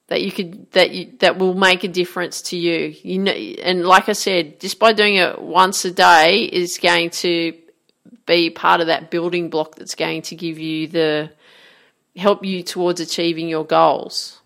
that 0.08 0.22
you 0.22 0.32
could 0.32 0.72
that 0.72 0.92
you 0.92 1.12
that 1.20 1.38
will 1.38 1.54
make 1.54 1.84
a 1.84 1.88
difference 1.88 2.42
to 2.42 2.58
you. 2.58 2.96
You 3.02 3.20
know, 3.20 3.32
and 3.32 3.86
like 3.86 4.10
I 4.10 4.14
said, 4.14 4.60
just 4.60 4.80
by 4.80 4.92
doing 4.92 5.16
it 5.16 5.42
once 5.42 5.86
a 5.86 5.92
day 5.92 6.44
is 6.44 6.78
going 6.78 7.12
to 7.22 7.54
be 8.26 8.50
part 8.50 8.82
of 8.82 8.88
that 8.88 9.12
building 9.12 9.50
block 9.50 9.76
that's 9.76 9.96
going 9.96 10.22
to 10.24 10.36
give 10.36 10.60
you 10.60 10.88
the 10.88 11.32
help 12.16 12.44
you 12.46 12.64
towards 12.64 13.00
achieving 13.00 13.48
your 13.48 13.66
goals, 13.66 14.41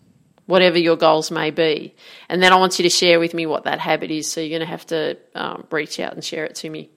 whatever 0.46 0.78
your 0.78 0.96
goals 0.96 1.30
may 1.30 1.50
be. 1.50 1.94
And 2.28 2.42
then 2.42 2.52
I 2.52 2.56
want 2.56 2.78
you 2.78 2.84
to 2.84 2.90
share 2.90 3.20
with 3.20 3.34
me 3.34 3.46
what 3.46 3.64
that 3.64 3.80
habit 3.80 4.10
is. 4.10 4.30
So 4.30 4.40
you're 4.40 4.58
going 4.58 4.60
to 4.60 4.66
have 4.66 4.86
to 4.86 5.18
um, 5.34 5.66
reach 5.70 6.00
out 6.00 6.14
and 6.14 6.24
share 6.24 6.44
it 6.44 6.54
to 6.56 6.70
me. 6.70 6.88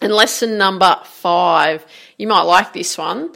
And 0.00 0.12
lesson 0.12 0.58
number 0.58 1.00
five, 1.04 1.84
you 2.16 2.28
might 2.28 2.42
like 2.42 2.72
this 2.72 2.96
one. 2.98 3.32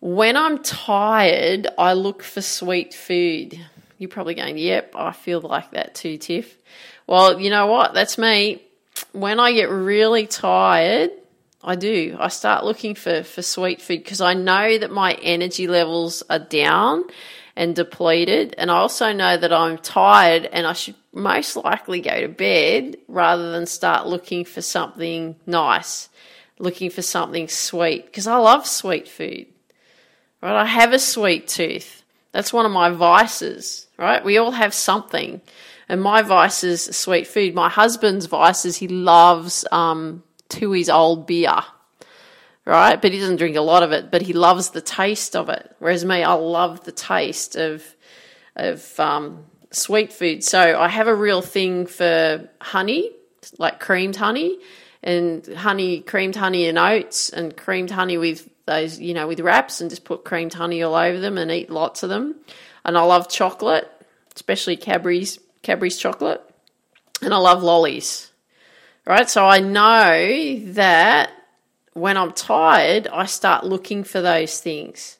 When 0.00 0.36
I'm 0.36 0.62
tired, 0.62 1.68
I 1.78 1.94
look 1.94 2.22
for 2.22 2.42
sweet 2.42 2.92
food. 2.92 3.58
You're 3.96 4.10
probably 4.10 4.34
going, 4.34 4.58
yep, 4.58 4.94
I 4.94 5.12
feel 5.12 5.40
like 5.40 5.70
that 5.70 5.94
too, 5.94 6.18
Tiff. 6.18 6.58
Well, 7.06 7.40
you 7.40 7.48
know 7.48 7.66
what? 7.66 7.94
That's 7.94 8.18
me. 8.18 8.62
When 9.12 9.40
I 9.40 9.52
get 9.52 9.70
really 9.70 10.26
tired, 10.26 11.10
I 11.62 11.76
do. 11.76 12.16
I 12.20 12.28
start 12.28 12.64
looking 12.64 12.94
for, 12.94 13.22
for 13.22 13.40
sweet 13.40 13.80
food 13.80 14.02
because 14.02 14.20
I 14.20 14.34
know 14.34 14.76
that 14.76 14.90
my 14.90 15.14
energy 15.14 15.66
levels 15.66 16.22
are 16.28 16.38
down 16.38 17.04
and 17.56 17.74
depleted. 17.74 18.54
And 18.58 18.70
I 18.70 18.76
also 18.76 19.12
know 19.12 19.36
that 19.36 19.52
I'm 19.52 19.78
tired 19.78 20.46
and 20.46 20.66
I 20.66 20.72
should 20.72 20.96
most 21.12 21.56
likely 21.56 22.00
go 22.00 22.20
to 22.20 22.28
bed 22.28 22.96
rather 23.08 23.52
than 23.52 23.66
start 23.66 24.06
looking 24.06 24.44
for 24.44 24.62
something 24.62 25.36
nice, 25.46 26.08
looking 26.58 26.90
for 26.90 27.02
something 27.02 27.48
sweet 27.48 28.06
because 28.06 28.26
I 28.26 28.36
love 28.36 28.66
sweet 28.66 29.08
food. 29.08 29.46
Right? 30.42 30.60
I 30.60 30.66
have 30.66 30.92
a 30.92 30.98
sweet 30.98 31.48
tooth. 31.48 32.02
That's 32.32 32.52
one 32.52 32.66
of 32.66 32.72
my 32.72 32.90
vices, 32.90 33.86
right? 33.96 34.24
We 34.24 34.38
all 34.38 34.50
have 34.50 34.74
something. 34.74 35.40
And 35.88 36.02
my 36.02 36.22
vice 36.22 36.64
is 36.64 36.82
sweet 36.82 37.26
food. 37.26 37.54
My 37.54 37.68
husband's 37.68 38.26
vice 38.26 38.64
is 38.64 38.76
he 38.76 38.88
loves 38.88 39.64
um, 39.70 40.24
Tooheys 40.48 40.92
old 40.92 41.26
beer 41.26 41.60
right? 42.64 43.00
But 43.00 43.12
he 43.12 43.18
doesn't 43.18 43.36
drink 43.36 43.56
a 43.56 43.60
lot 43.60 43.82
of 43.82 43.92
it, 43.92 44.10
but 44.10 44.22
he 44.22 44.32
loves 44.32 44.70
the 44.70 44.80
taste 44.80 45.36
of 45.36 45.48
it. 45.48 45.74
Whereas 45.78 46.04
me, 46.04 46.22
I 46.22 46.32
love 46.34 46.84
the 46.84 46.92
taste 46.92 47.56
of 47.56 47.84
of 48.56 49.00
um, 49.00 49.44
sweet 49.72 50.12
food. 50.12 50.44
So 50.44 50.78
I 50.78 50.88
have 50.88 51.08
a 51.08 51.14
real 51.14 51.42
thing 51.42 51.86
for 51.86 52.48
honey, 52.60 53.10
like 53.58 53.80
creamed 53.80 54.16
honey, 54.16 54.58
and 55.02 55.46
honey, 55.46 56.00
creamed 56.00 56.36
honey 56.36 56.66
and 56.68 56.78
oats, 56.78 57.30
and 57.30 57.56
creamed 57.56 57.90
honey 57.90 58.16
with 58.16 58.48
those, 58.66 58.98
you 58.98 59.12
know, 59.12 59.26
with 59.26 59.40
wraps, 59.40 59.80
and 59.80 59.90
just 59.90 60.04
put 60.04 60.24
creamed 60.24 60.54
honey 60.54 60.82
all 60.82 60.94
over 60.94 61.18
them 61.18 61.36
and 61.36 61.50
eat 61.50 61.70
lots 61.70 62.02
of 62.02 62.08
them. 62.08 62.36
And 62.84 62.96
I 62.96 63.02
love 63.02 63.28
chocolate, 63.28 63.90
especially 64.34 64.76
Cadbury's 64.76 65.38
Cadbury's 65.62 65.98
chocolate, 65.98 66.42
and 67.22 67.34
I 67.34 67.38
love 67.38 67.62
lollies. 67.62 68.30
Right, 69.06 69.28
so 69.28 69.44
I 69.44 69.60
know 69.60 70.60
that 70.72 71.30
when 71.94 72.16
I'm 72.16 72.32
tired, 72.32 73.08
I 73.08 73.26
start 73.26 73.64
looking 73.64 74.04
for 74.04 74.20
those 74.20 74.60
things. 74.60 75.18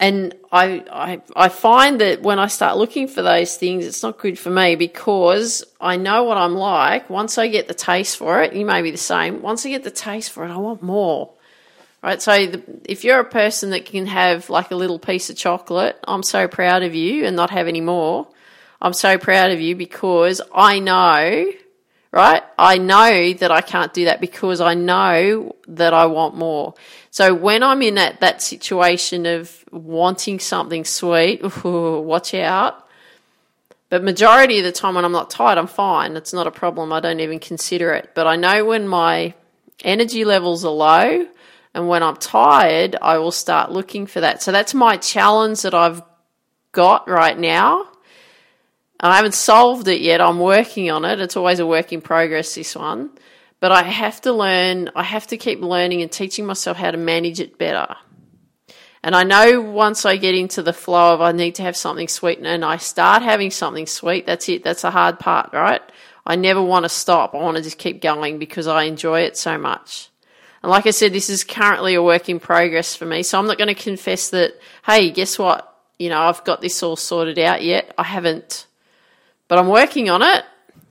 And 0.00 0.34
I, 0.50 0.84
I, 0.90 1.22
I 1.36 1.48
find 1.48 2.00
that 2.00 2.22
when 2.22 2.38
I 2.38 2.48
start 2.48 2.76
looking 2.76 3.06
for 3.06 3.22
those 3.22 3.56
things, 3.56 3.86
it's 3.86 4.02
not 4.02 4.18
good 4.18 4.38
for 4.38 4.50
me 4.50 4.74
because 4.74 5.64
I 5.80 5.96
know 5.96 6.24
what 6.24 6.36
I'm 6.36 6.54
like. 6.54 7.08
Once 7.08 7.38
I 7.38 7.48
get 7.48 7.68
the 7.68 7.74
taste 7.74 8.16
for 8.16 8.42
it, 8.42 8.54
you 8.54 8.66
may 8.66 8.82
be 8.82 8.90
the 8.90 8.96
same. 8.96 9.40
Once 9.40 9.64
I 9.64 9.70
get 9.70 9.84
the 9.84 9.90
taste 9.90 10.30
for 10.30 10.44
it, 10.44 10.50
I 10.50 10.56
want 10.56 10.82
more. 10.82 11.32
Right. 12.02 12.20
So 12.20 12.46
the, 12.46 12.62
if 12.84 13.02
you're 13.04 13.20
a 13.20 13.24
person 13.24 13.70
that 13.70 13.86
can 13.86 14.04
have 14.06 14.50
like 14.50 14.70
a 14.72 14.76
little 14.76 14.98
piece 14.98 15.30
of 15.30 15.36
chocolate, 15.36 15.98
I'm 16.06 16.22
so 16.22 16.48
proud 16.48 16.82
of 16.82 16.94
you 16.94 17.24
and 17.24 17.34
not 17.34 17.48
have 17.50 17.66
any 17.66 17.80
more. 17.80 18.26
I'm 18.82 18.92
so 18.92 19.16
proud 19.16 19.52
of 19.52 19.60
you 19.60 19.74
because 19.74 20.42
I 20.54 20.80
know 20.80 21.50
right? 22.14 22.44
I 22.56 22.78
know 22.78 23.32
that 23.32 23.50
I 23.50 23.60
can't 23.60 23.92
do 23.92 24.04
that 24.04 24.20
because 24.20 24.60
I 24.60 24.74
know 24.74 25.56
that 25.66 25.92
I 25.92 26.06
want 26.06 26.36
more. 26.36 26.74
So 27.10 27.34
when 27.34 27.64
I'm 27.64 27.82
in 27.82 27.96
that, 27.96 28.20
that 28.20 28.40
situation 28.40 29.26
of 29.26 29.52
wanting 29.72 30.38
something 30.38 30.84
sweet, 30.84 31.42
ooh, 31.42 32.00
watch 32.06 32.32
out. 32.34 32.86
But 33.88 34.04
majority 34.04 34.58
of 34.58 34.64
the 34.64 34.70
time 34.70 34.94
when 34.94 35.04
I'm 35.04 35.10
not 35.10 35.28
tired, 35.28 35.58
I'm 35.58 35.66
fine. 35.66 36.16
It's 36.16 36.32
not 36.32 36.46
a 36.46 36.52
problem. 36.52 36.92
I 36.92 37.00
don't 37.00 37.18
even 37.18 37.40
consider 37.40 37.92
it. 37.94 38.12
But 38.14 38.28
I 38.28 38.36
know 38.36 38.64
when 38.64 38.86
my 38.86 39.34
energy 39.82 40.24
levels 40.24 40.64
are 40.64 40.70
low 40.70 41.26
and 41.74 41.88
when 41.88 42.04
I'm 42.04 42.16
tired, 42.16 42.94
I 43.02 43.18
will 43.18 43.32
start 43.32 43.72
looking 43.72 44.06
for 44.06 44.20
that. 44.20 44.40
So 44.40 44.52
that's 44.52 44.72
my 44.72 44.98
challenge 44.98 45.62
that 45.62 45.74
I've 45.74 46.00
got 46.70 47.08
right 47.08 47.36
now 47.36 47.88
I 49.00 49.16
haven't 49.16 49.34
solved 49.34 49.88
it 49.88 50.00
yet. 50.00 50.20
I'm 50.20 50.38
working 50.38 50.90
on 50.90 51.04
it. 51.04 51.20
It's 51.20 51.36
always 51.36 51.58
a 51.58 51.66
work 51.66 51.92
in 51.92 52.00
progress, 52.00 52.54
this 52.54 52.74
one. 52.74 53.10
But 53.60 53.72
I 53.72 53.82
have 53.82 54.20
to 54.22 54.32
learn, 54.32 54.90
I 54.94 55.02
have 55.02 55.26
to 55.28 55.36
keep 55.36 55.60
learning 55.60 56.02
and 56.02 56.10
teaching 56.10 56.46
myself 56.46 56.76
how 56.76 56.90
to 56.90 56.96
manage 56.96 57.40
it 57.40 57.58
better. 57.58 57.96
And 59.02 59.14
I 59.14 59.22
know 59.22 59.60
once 59.60 60.06
I 60.06 60.16
get 60.16 60.34
into 60.34 60.62
the 60.62 60.72
flow 60.72 61.12
of 61.12 61.20
I 61.20 61.32
need 61.32 61.56
to 61.56 61.62
have 61.62 61.76
something 61.76 62.08
sweet 62.08 62.38
and 62.38 62.64
I 62.64 62.78
start 62.78 63.22
having 63.22 63.50
something 63.50 63.86
sweet, 63.86 64.24
that's 64.26 64.48
it. 64.48 64.64
That's 64.64 64.82
the 64.82 64.90
hard 64.90 65.18
part, 65.18 65.52
right? 65.52 65.82
I 66.26 66.36
never 66.36 66.62
want 66.62 66.84
to 66.84 66.88
stop. 66.88 67.34
I 67.34 67.38
want 67.38 67.58
to 67.58 67.62
just 67.62 67.76
keep 67.76 68.00
going 68.00 68.38
because 68.38 68.66
I 68.66 68.84
enjoy 68.84 69.20
it 69.20 69.36
so 69.36 69.58
much. 69.58 70.08
And 70.62 70.70
like 70.70 70.86
I 70.86 70.90
said, 70.90 71.12
this 71.12 71.28
is 71.28 71.44
currently 71.44 71.94
a 71.94 72.02
work 72.02 72.30
in 72.30 72.40
progress 72.40 72.96
for 72.96 73.04
me. 73.04 73.22
So 73.22 73.38
I'm 73.38 73.46
not 73.46 73.58
going 73.58 73.68
to 73.68 73.74
confess 73.74 74.30
that, 74.30 74.58
hey, 74.86 75.10
guess 75.10 75.38
what? 75.38 75.70
You 75.98 76.08
know, 76.08 76.22
I've 76.22 76.42
got 76.44 76.62
this 76.62 76.82
all 76.82 76.96
sorted 76.96 77.38
out 77.38 77.62
yet. 77.62 77.92
I 77.98 78.04
haven't 78.04 78.66
but 79.48 79.58
I'm 79.58 79.68
working 79.68 80.10
on 80.10 80.22
it, 80.22 80.44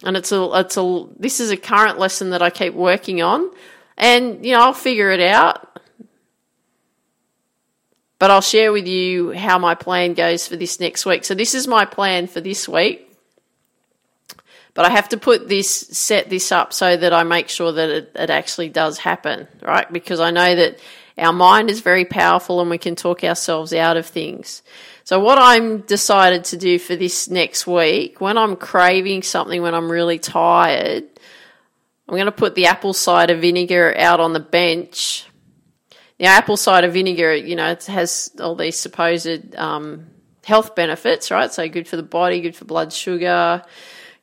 and 0.03 0.17
it's 0.17 0.31
a 0.31 0.49
it's 0.53 0.77
a 0.77 1.05
this 1.17 1.39
is 1.39 1.51
a 1.51 1.57
current 1.57 1.99
lesson 1.99 2.31
that 2.31 2.41
I 2.41 2.49
keep 2.49 2.73
working 2.73 3.21
on, 3.21 3.49
and 3.97 4.45
you 4.45 4.53
know 4.53 4.61
I'll 4.61 4.73
figure 4.73 5.11
it 5.11 5.21
out. 5.21 5.69
But 8.19 8.31
I'll 8.31 8.41
share 8.41 8.71
with 8.71 8.87
you 8.87 9.31
how 9.31 9.59
my 9.59 9.75
plan 9.75 10.13
goes 10.13 10.47
for 10.47 10.55
this 10.55 10.79
next 10.79 11.05
week. 11.05 11.25
So 11.25 11.35
this 11.35 11.53
is 11.53 11.67
my 11.67 11.83
plan 11.83 12.27
for 12.27 12.39
this 12.39 12.69
week. 12.69 13.13
But 14.73 14.85
I 14.85 14.89
have 14.89 15.09
to 15.09 15.17
put 15.17 15.47
this, 15.47 15.69
set 15.69 16.29
this 16.29 16.51
up 16.51 16.73
so 16.73 16.97
that 16.97 17.13
I 17.13 17.23
make 17.23 17.49
sure 17.49 17.71
that 17.71 17.89
it, 17.89 18.11
it 18.15 18.29
actually 18.29 18.69
does 18.69 18.97
happen, 18.97 19.47
right? 19.61 19.91
Because 19.91 20.19
I 20.19 20.31
know 20.31 20.55
that 20.55 20.79
our 21.17 21.33
mind 21.33 21.69
is 21.69 21.81
very 21.81 22.05
powerful 22.05 22.59
and 22.59 22.69
we 22.69 22.79
can 22.79 22.95
talk 22.95 23.23
ourselves 23.23 23.73
out 23.73 23.97
of 23.97 24.07
things. 24.07 24.63
So 25.05 25.19
what 25.19 25.37
I'm 25.37 25.81
decided 25.81 26.45
to 26.45 26.57
do 26.57 26.79
for 26.79 26.95
this 26.95 27.29
next 27.29 27.67
week, 27.67 28.21
when 28.21 28.37
I'm 28.37 28.55
craving 28.55 29.23
something, 29.23 29.61
when 29.61 29.75
I'm 29.75 29.91
really 29.91 30.17
tired, 30.17 31.03
I'm 32.07 32.15
going 32.15 32.25
to 32.25 32.31
put 32.31 32.55
the 32.55 32.67
apple 32.67 32.93
cider 32.93 33.35
vinegar 33.35 33.93
out 33.97 34.21
on 34.21 34.31
the 34.31 34.39
bench. 34.39 35.25
Now, 36.19 36.37
apple 36.37 36.55
cider 36.55 36.87
vinegar, 36.87 37.35
you 37.35 37.55
know, 37.55 37.71
it 37.71 37.85
has 37.85 38.31
all 38.39 38.55
these 38.55 38.77
supposed 38.77 39.55
um, 39.55 40.07
health 40.45 40.73
benefits, 40.73 41.31
right? 41.31 41.51
So 41.51 41.67
good 41.67 41.87
for 41.87 41.97
the 41.97 42.03
body, 42.03 42.39
good 42.39 42.55
for 42.55 42.63
blood 42.65 42.93
sugar, 42.93 43.63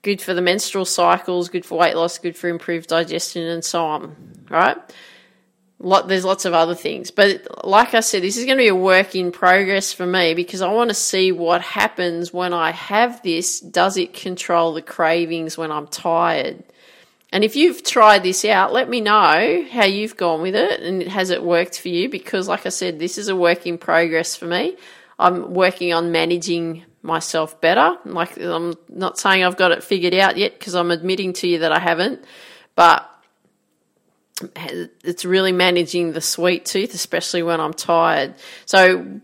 good 0.00 0.22
for 0.22 0.32
the 0.32 0.40
menstrual 0.40 0.86
cycles, 0.86 1.50
good 1.50 1.66
for 1.66 1.78
weight 1.78 1.94
loss, 1.94 2.16
good 2.16 2.36
for 2.36 2.48
improved 2.48 2.88
digestion, 2.88 3.42
and 3.42 3.64
so 3.64 3.84
on, 3.84 4.44
right? 4.48 4.78
Lot, 5.80 6.08
there's 6.08 6.24
lots 6.24 6.44
of 6.44 6.52
other 6.52 6.74
things. 6.74 7.10
But 7.10 7.66
like 7.66 7.94
I 7.94 8.00
said, 8.00 8.22
this 8.22 8.36
is 8.36 8.44
going 8.44 8.58
to 8.58 8.62
be 8.62 8.68
a 8.68 8.74
work 8.74 9.14
in 9.14 9.32
progress 9.32 9.92
for 9.92 10.06
me 10.06 10.34
because 10.34 10.62
I 10.62 10.72
want 10.72 10.90
to 10.90 10.94
see 10.94 11.32
what 11.32 11.62
happens 11.62 12.32
when 12.32 12.52
I 12.52 12.70
have 12.70 13.22
this. 13.22 13.60
Does 13.60 13.96
it 13.96 14.12
control 14.12 14.74
the 14.74 14.82
cravings 14.82 15.56
when 15.56 15.72
I'm 15.72 15.86
tired? 15.86 16.62
And 17.32 17.44
if 17.44 17.56
you've 17.56 17.82
tried 17.82 18.22
this 18.22 18.44
out, 18.44 18.72
let 18.72 18.88
me 18.88 19.00
know 19.00 19.64
how 19.70 19.84
you've 19.84 20.16
gone 20.16 20.42
with 20.42 20.54
it 20.54 20.80
and 20.80 21.02
has 21.04 21.30
it 21.30 21.42
worked 21.42 21.80
for 21.80 21.88
you 21.88 22.08
because 22.08 22.48
like 22.48 22.66
I 22.66 22.70
said, 22.70 22.98
this 22.98 23.18
is 23.18 23.28
a 23.28 23.36
work 23.36 23.66
in 23.66 23.78
progress 23.78 24.34
for 24.34 24.46
me. 24.46 24.76
I'm 25.18 25.54
working 25.54 25.92
on 25.92 26.12
managing 26.12 26.84
myself 27.02 27.60
better. 27.60 27.96
Like 28.04 28.36
I'm 28.38 28.74
not 28.88 29.18
saying 29.18 29.44
I've 29.44 29.56
got 29.56 29.70
it 29.70 29.84
figured 29.84 30.14
out 30.14 30.36
yet 30.36 30.58
because 30.58 30.74
I'm 30.74 30.90
admitting 30.90 31.32
to 31.34 31.48
you 31.48 31.60
that 31.60 31.72
I 31.72 31.78
haven't, 31.78 32.24
but 32.74 33.08
it's 34.56 35.24
really 35.24 35.52
managing 35.52 36.12
the 36.12 36.20
sweet 36.20 36.64
tooth, 36.64 36.94
especially 36.94 37.42
when 37.42 37.60
I'm 37.60 37.72
tired. 37.72 38.34
So, 38.66 39.20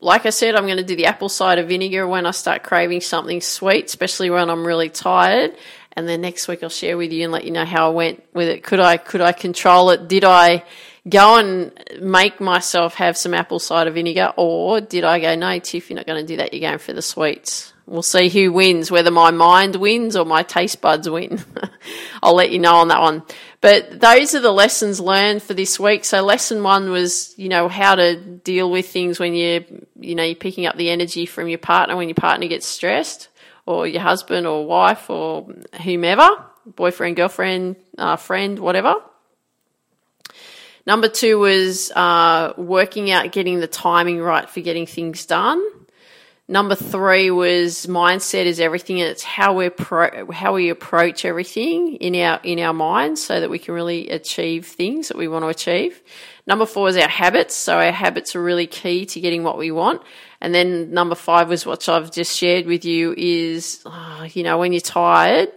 like 0.00 0.26
I 0.26 0.30
said, 0.30 0.54
I'm 0.54 0.66
going 0.66 0.76
to 0.76 0.84
do 0.84 0.96
the 0.96 1.06
apple 1.06 1.28
cider 1.28 1.62
vinegar 1.62 2.06
when 2.06 2.26
I 2.26 2.30
start 2.30 2.62
craving 2.62 3.00
something 3.00 3.40
sweet, 3.40 3.86
especially 3.86 4.30
when 4.30 4.50
I'm 4.50 4.66
really 4.66 4.90
tired. 4.90 5.56
And 5.92 6.06
then 6.06 6.20
next 6.20 6.46
week 6.46 6.62
I'll 6.62 6.68
share 6.68 6.98
with 6.98 7.12
you 7.12 7.24
and 7.24 7.32
let 7.32 7.44
you 7.44 7.50
know 7.50 7.64
how 7.64 7.90
I 7.90 7.94
went 7.94 8.22
with 8.34 8.48
it. 8.48 8.62
Could 8.62 8.80
I 8.80 8.98
could 8.98 9.22
I 9.22 9.32
control 9.32 9.90
it? 9.90 10.08
Did 10.08 10.24
I 10.24 10.64
go 11.08 11.38
and 11.38 11.72
make 12.00 12.40
myself 12.40 12.94
have 12.94 13.16
some 13.16 13.34
apple 13.34 13.58
cider 13.58 13.90
vinegar, 13.90 14.32
or 14.36 14.80
did 14.80 15.04
I 15.04 15.20
go, 15.20 15.34
no, 15.34 15.58
Tiff, 15.58 15.90
you're 15.90 15.96
not 15.96 16.06
going 16.06 16.24
to 16.24 16.26
do 16.26 16.38
that. 16.38 16.52
You're 16.52 16.68
going 16.68 16.78
for 16.78 16.92
the 16.92 17.02
sweets. 17.02 17.72
We'll 17.86 18.02
see 18.02 18.28
who 18.28 18.50
wins, 18.50 18.90
whether 18.90 19.12
my 19.12 19.30
mind 19.30 19.76
wins 19.76 20.16
or 20.16 20.24
my 20.24 20.42
taste 20.42 20.80
buds 20.80 21.08
win. 21.08 21.44
I'll 22.22 22.34
let 22.34 22.50
you 22.50 22.58
know 22.58 22.76
on 22.76 22.88
that 22.88 23.00
one. 23.00 23.22
But 23.60 24.00
those 24.00 24.34
are 24.34 24.40
the 24.40 24.50
lessons 24.50 24.98
learned 24.98 25.42
for 25.44 25.54
this 25.54 25.78
week. 25.78 26.04
So 26.04 26.20
lesson 26.22 26.64
one 26.64 26.90
was, 26.90 27.32
you 27.38 27.48
know, 27.48 27.68
how 27.68 27.94
to 27.94 28.16
deal 28.16 28.68
with 28.72 28.88
things 28.88 29.20
when 29.20 29.34
you're, 29.34 29.62
you 30.00 30.16
know, 30.16 30.24
you're 30.24 30.34
picking 30.34 30.66
up 30.66 30.76
the 30.76 30.90
energy 30.90 31.26
from 31.26 31.46
your 31.46 31.58
partner 31.58 31.96
when 31.96 32.08
your 32.08 32.16
partner 32.16 32.48
gets 32.48 32.66
stressed 32.66 33.28
or 33.66 33.86
your 33.86 34.02
husband 34.02 34.48
or 34.48 34.66
wife 34.66 35.08
or 35.08 35.48
whomever, 35.84 36.28
boyfriend, 36.66 37.14
girlfriend, 37.14 37.76
uh, 37.98 38.16
friend, 38.16 38.58
whatever. 38.58 38.96
Number 40.86 41.08
two 41.08 41.38
was 41.38 41.90
uh, 41.90 42.52
working 42.56 43.10
out 43.10 43.32
getting 43.32 43.58
the 43.58 43.66
timing 43.66 44.20
right 44.20 44.48
for 44.48 44.60
getting 44.60 44.86
things 44.86 45.26
done. 45.26 45.62
Number 46.48 46.76
three 46.76 47.32
was 47.32 47.86
mindset 47.86 48.44
is 48.44 48.60
everything, 48.60 49.00
and 49.00 49.10
it's 49.10 49.24
how 49.24 49.54
we 49.54 49.68
pro- 49.68 50.30
how 50.30 50.54
we 50.54 50.68
approach 50.68 51.24
everything 51.24 51.96
in 51.96 52.14
our 52.14 52.38
in 52.44 52.60
our 52.60 52.72
minds, 52.72 53.20
so 53.20 53.40
that 53.40 53.50
we 53.50 53.58
can 53.58 53.74
really 53.74 54.08
achieve 54.10 54.64
things 54.64 55.08
that 55.08 55.16
we 55.16 55.26
want 55.26 55.42
to 55.42 55.48
achieve. 55.48 56.00
Number 56.46 56.64
four 56.64 56.88
is 56.88 56.96
our 56.96 57.08
habits, 57.08 57.56
so 57.56 57.78
our 57.78 57.90
habits 57.90 58.36
are 58.36 58.42
really 58.42 58.68
key 58.68 59.06
to 59.06 59.20
getting 59.20 59.42
what 59.42 59.58
we 59.58 59.72
want. 59.72 60.02
And 60.40 60.54
then 60.54 60.92
number 60.92 61.16
five 61.16 61.48
was 61.48 61.66
what 61.66 61.88
I've 61.88 62.12
just 62.12 62.36
shared 62.36 62.66
with 62.66 62.84
you 62.84 63.12
is, 63.18 63.82
oh, 63.84 64.28
you 64.32 64.44
know, 64.44 64.58
when 64.58 64.72
you're 64.72 64.80
tired, 64.80 65.50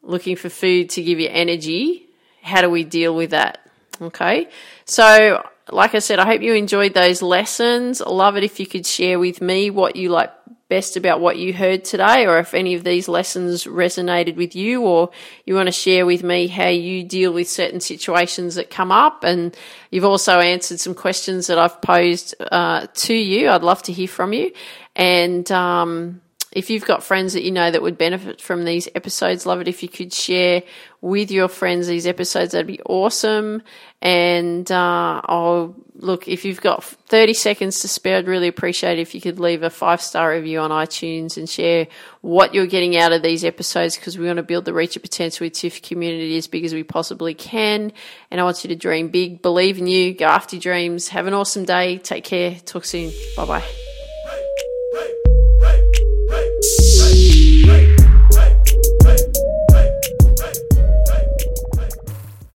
looking 0.00 0.36
for 0.36 0.48
food 0.48 0.88
to 0.90 1.02
give 1.02 1.20
you 1.20 1.28
energy. 1.30 2.06
How 2.40 2.62
do 2.62 2.70
we 2.70 2.84
deal 2.84 3.14
with 3.14 3.32
that? 3.32 3.67
Okay, 4.00 4.48
so 4.84 5.44
like 5.70 5.94
I 5.94 5.98
said, 5.98 6.18
I 6.18 6.26
hope 6.26 6.40
you 6.40 6.54
enjoyed 6.54 6.94
those 6.94 7.20
lessons. 7.20 8.00
I 8.00 8.10
love 8.10 8.36
it 8.36 8.44
if 8.44 8.60
you 8.60 8.66
could 8.66 8.86
share 8.86 9.18
with 9.18 9.40
me 9.40 9.70
what 9.70 9.96
you 9.96 10.08
like 10.10 10.32
best 10.68 10.96
about 10.96 11.20
what 11.20 11.38
you 11.38 11.52
heard 11.52 11.84
today, 11.84 12.26
or 12.26 12.38
if 12.38 12.52
any 12.54 12.74
of 12.74 12.84
these 12.84 13.08
lessons 13.08 13.64
resonated 13.64 14.36
with 14.36 14.54
you, 14.54 14.82
or 14.82 15.10
you 15.46 15.54
want 15.54 15.66
to 15.66 15.72
share 15.72 16.04
with 16.04 16.22
me 16.22 16.46
how 16.46 16.68
you 16.68 17.02
deal 17.02 17.32
with 17.32 17.48
certain 17.48 17.80
situations 17.80 18.54
that 18.54 18.70
come 18.70 18.92
up. 18.92 19.24
And 19.24 19.56
you've 19.90 20.04
also 20.04 20.38
answered 20.38 20.78
some 20.78 20.94
questions 20.94 21.46
that 21.46 21.58
I've 21.58 21.80
posed 21.80 22.34
uh, 22.40 22.86
to 22.92 23.14
you. 23.14 23.48
I'd 23.48 23.62
love 23.62 23.82
to 23.84 23.92
hear 23.92 24.08
from 24.08 24.32
you. 24.32 24.52
And 24.94 25.50
um, 25.50 26.20
if 26.58 26.70
you've 26.70 26.84
got 26.84 27.04
friends 27.04 27.34
that 27.34 27.44
you 27.44 27.52
know 27.52 27.70
that 27.70 27.82
would 27.82 27.96
benefit 27.96 28.40
from 28.40 28.64
these 28.64 28.88
episodes, 28.96 29.46
love 29.46 29.60
it 29.60 29.68
if 29.68 29.80
you 29.80 29.88
could 29.88 30.12
share 30.12 30.64
with 31.00 31.30
your 31.30 31.46
friends 31.46 31.86
these 31.86 32.04
episodes. 32.04 32.50
That'd 32.50 32.66
be 32.66 32.80
awesome. 32.82 33.62
And 34.02 34.70
uh, 34.70 35.20
I'll 35.24 35.76
look 35.94 36.26
if 36.26 36.44
you've 36.44 36.60
got 36.60 36.82
30 36.82 37.32
seconds 37.34 37.80
to 37.82 37.88
spare. 37.88 38.18
I'd 38.18 38.26
really 38.26 38.48
appreciate 38.48 38.98
if 38.98 39.14
you 39.14 39.20
could 39.20 39.38
leave 39.38 39.62
a 39.62 39.70
five 39.70 40.02
star 40.02 40.32
review 40.32 40.58
on 40.58 40.72
iTunes 40.72 41.36
and 41.36 41.48
share 41.48 41.86
what 42.22 42.54
you're 42.54 42.66
getting 42.66 42.96
out 42.96 43.12
of 43.12 43.22
these 43.22 43.44
episodes 43.44 43.94
because 43.94 44.18
we 44.18 44.26
want 44.26 44.38
to 44.38 44.42
build 44.42 44.64
the 44.64 44.74
reach 44.74 44.96
of 44.96 45.02
potential 45.02 45.44
with 45.44 45.52
TIFF 45.52 45.80
community 45.80 46.36
as 46.36 46.48
big 46.48 46.64
as 46.64 46.74
we 46.74 46.82
possibly 46.82 47.34
can. 47.34 47.92
And 48.32 48.40
I 48.40 48.42
want 48.42 48.64
you 48.64 48.68
to 48.68 48.76
dream 48.76 49.10
big, 49.10 49.42
believe 49.42 49.78
in 49.78 49.86
you, 49.86 50.12
go 50.12 50.26
after 50.26 50.56
your 50.56 50.62
dreams. 50.62 51.06
Have 51.06 51.28
an 51.28 51.34
awesome 51.34 51.64
day. 51.64 51.98
Take 51.98 52.24
care. 52.24 52.56
Talk 52.64 52.84
soon. 52.84 53.12
Bye 53.36 53.46
bye. 53.46 53.97